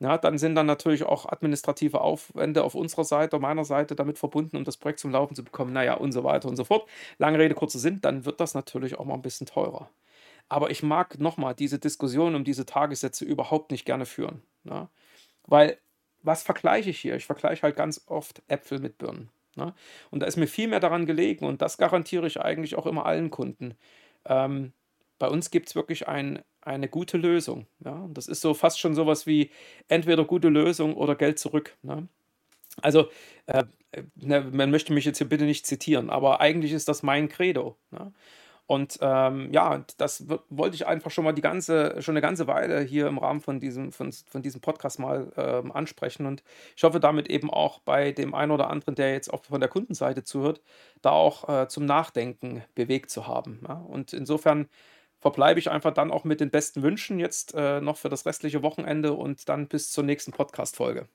Ja, 0.00 0.18
dann 0.18 0.38
sind 0.38 0.56
dann 0.56 0.66
natürlich 0.66 1.04
auch 1.04 1.26
administrative 1.26 2.00
Aufwände 2.00 2.64
auf 2.64 2.74
unserer 2.74 3.04
Seite, 3.04 3.38
meiner 3.38 3.64
Seite 3.64 3.94
damit 3.94 4.18
verbunden, 4.18 4.56
um 4.56 4.64
das 4.64 4.76
Projekt 4.76 4.98
zum 4.98 5.12
Laufen 5.12 5.36
zu 5.36 5.44
bekommen, 5.44 5.72
naja, 5.72 5.94
und 5.94 6.12
so 6.12 6.24
weiter 6.24 6.48
und 6.48 6.56
so 6.56 6.64
fort. 6.64 6.88
Lange 7.18 7.38
Rede, 7.38 7.54
kurzer 7.54 7.78
Sinn, 7.78 8.00
dann 8.00 8.24
wird 8.24 8.40
das 8.40 8.54
natürlich 8.54 8.98
auch 8.98 9.04
mal 9.04 9.14
ein 9.14 9.22
bisschen 9.22 9.46
teurer. 9.46 9.88
Aber 10.48 10.70
ich 10.70 10.82
mag 10.82 11.18
nochmal 11.20 11.54
diese 11.54 11.78
Diskussion 11.78 12.34
um 12.34 12.44
diese 12.44 12.66
Tagessätze 12.66 13.24
überhaupt 13.24 13.70
nicht 13.70 13.84
gerne 13.84 14.04
führen. 14.06 14.42
Ne? 14.64 14.88
Weil, 15.46 15.78
was 16.22 16.42
vergleiche 16.42 16.90
ich 16.90 17.00
hier? 17.00 17.16
Ich 17.16 17.26
vergleiche 17.26 17.62
halt 17.62 17.76
ganz 17.76 18.02
oft 18.06 18.42
Äpfel 18.48 18.80
mit 18.80 18.98
Birnen. 18.98 19.30
Ne? 19.56 19.74
Und 20.10 20.20
da 20.20 20.26
ist 20.26 20.36
mir 20.36 20.46
viel 20.48 20.68
mehr 20.68 20.80
daran 20.80 21.06
gelegen 21.06 21.46
und 21.46 21.62
das 21.62 21.78
garantiere 21.78 22.26
ich 22.26 22.40
eigentlich 22.40 22.76
auch 22.76 22.86
immer 22.86 23.06
allen 23.06 23.30
Kunden. 23.30 23.74
Ähm, 24.24 24.72
bei 25.18 25.28
uns 25.28 25.50
gibt 25.50 25.68
es 25.68 25.74
wirklich 25.74 26.08
ein, 26.08 26.42
eine 26.66 26.88
gute 26.88 27.16
Lösung. 27.16 27.66
Ja? 27.84 28.08
Das 28.12 28.28
ist 28.28 28.40
so 28.40 28.54
fast 28.54 28.80
schon 28.80 28.94
sowas 28.94 29.26
wie 29.26 29.50
entweder 29.88 30.24
gute 30.24 30.48
Lösung 30.48 30.94
oder 30.94 31.14
Geld 31.14 31.38
zurück. 31.38 31.76
Ne? 31.82 32.08
Also, 32.82 33.08
äh, 33.46 33.64
ne, 34.16 34.40
man 34.52 34.70
möchte 34.70 34.92
mich 34.92 35.04
jetzt 35.04 35.18
hier 35.18 35.28
bitte 35.28 35.44
nicht 35.44 35.66
zitieren, 35.66 36.10
aber 36.10 36.40
eigentlich 36.40 36.72
ist 36.72 36.88
das 36.88 37.02
mein 37.02 37.28
Credo. 37.28 37.76
Ne? 37.90 38.12
Und 38.66 38.98
ähm, 39.02 39.52
ja, 39.52 39.84
das 39.98 40.24
wollte 40.48 40.74
ich 40.74 40.86
einfach 40.86 41.10
schon 41.10 41.24
mal 41.24 41.32
die 41.34 41.42
ganze, 41.42 42.00
schon 42.00 42.14
eine 42.14 42.22
ganze 42.22 42.46
Weile 42.46 42.80
hier 42.80 43.08
im 43.08 43.18
Rahmen 43.18 43.42
von 43.42 43.60
diesem, 43.60 43.92
von, 43.92 44.10
von 44.10 44.42
diesem 44.42 44.62
Podcast 44.62 44.98
mal 44.98 45.30
ähm, 45.36 45.70
ansprechen. 45.70 46.24
Und 46.24 46.42
ich 46.74 46.82
hoffe 46.82 46.98
damit 46.98 47.28
eben 47.28 47.50
auch 47.50 47.80
bei 47.80 48.12
dem 48.12 48.34
einen 48.34 48.52
oder 48.52 48.70
anderen, 48.70 48.94
der 48.94 49.12
jetzt 49.12 49.32
auch 49.32 49.44
von 49.44 49.60
der 49.60 49.68
Kundenseite 49.68 50.24
zuhört, 50.24 50.62
da 51.02 51.10
auch 51.10 51.46
äh, 51.48 51.68
zum 51.68 51.84
Nachdenken 51.84 52.64
bewegt 52.74 53.10
zu 53.10 53.26
haben. 53.26 53.60
Ja? 53.68 53.74
Und 53.74 54.14
insofern 54.14 54.68
verbleibe 55.24 55.58
ich 55.58 55.70
einfach 55.70 55.94
dann 55.94 56.10
auch 56.10 56.24
mit 56.24 56.40
den 56.40 56.50
besten 56.50 56.82
Wünschen 56.82 57.18
jetzt 57.18 57.54
äh, 57.54 57.80
noch 57.80 57.96
für 57.96 58.10
das 58.10 58.26
restliche 58.26 58.62
Wochenende 58.62 59.14
und 59.14 59.48
dann 59.48 59.68
bis 59.68 59.90
zur 59.90 60.04
nächsten 60.04 60.32
Podcast-Folge. 60.32 61.08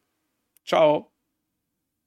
Ciao. 0.66 1.19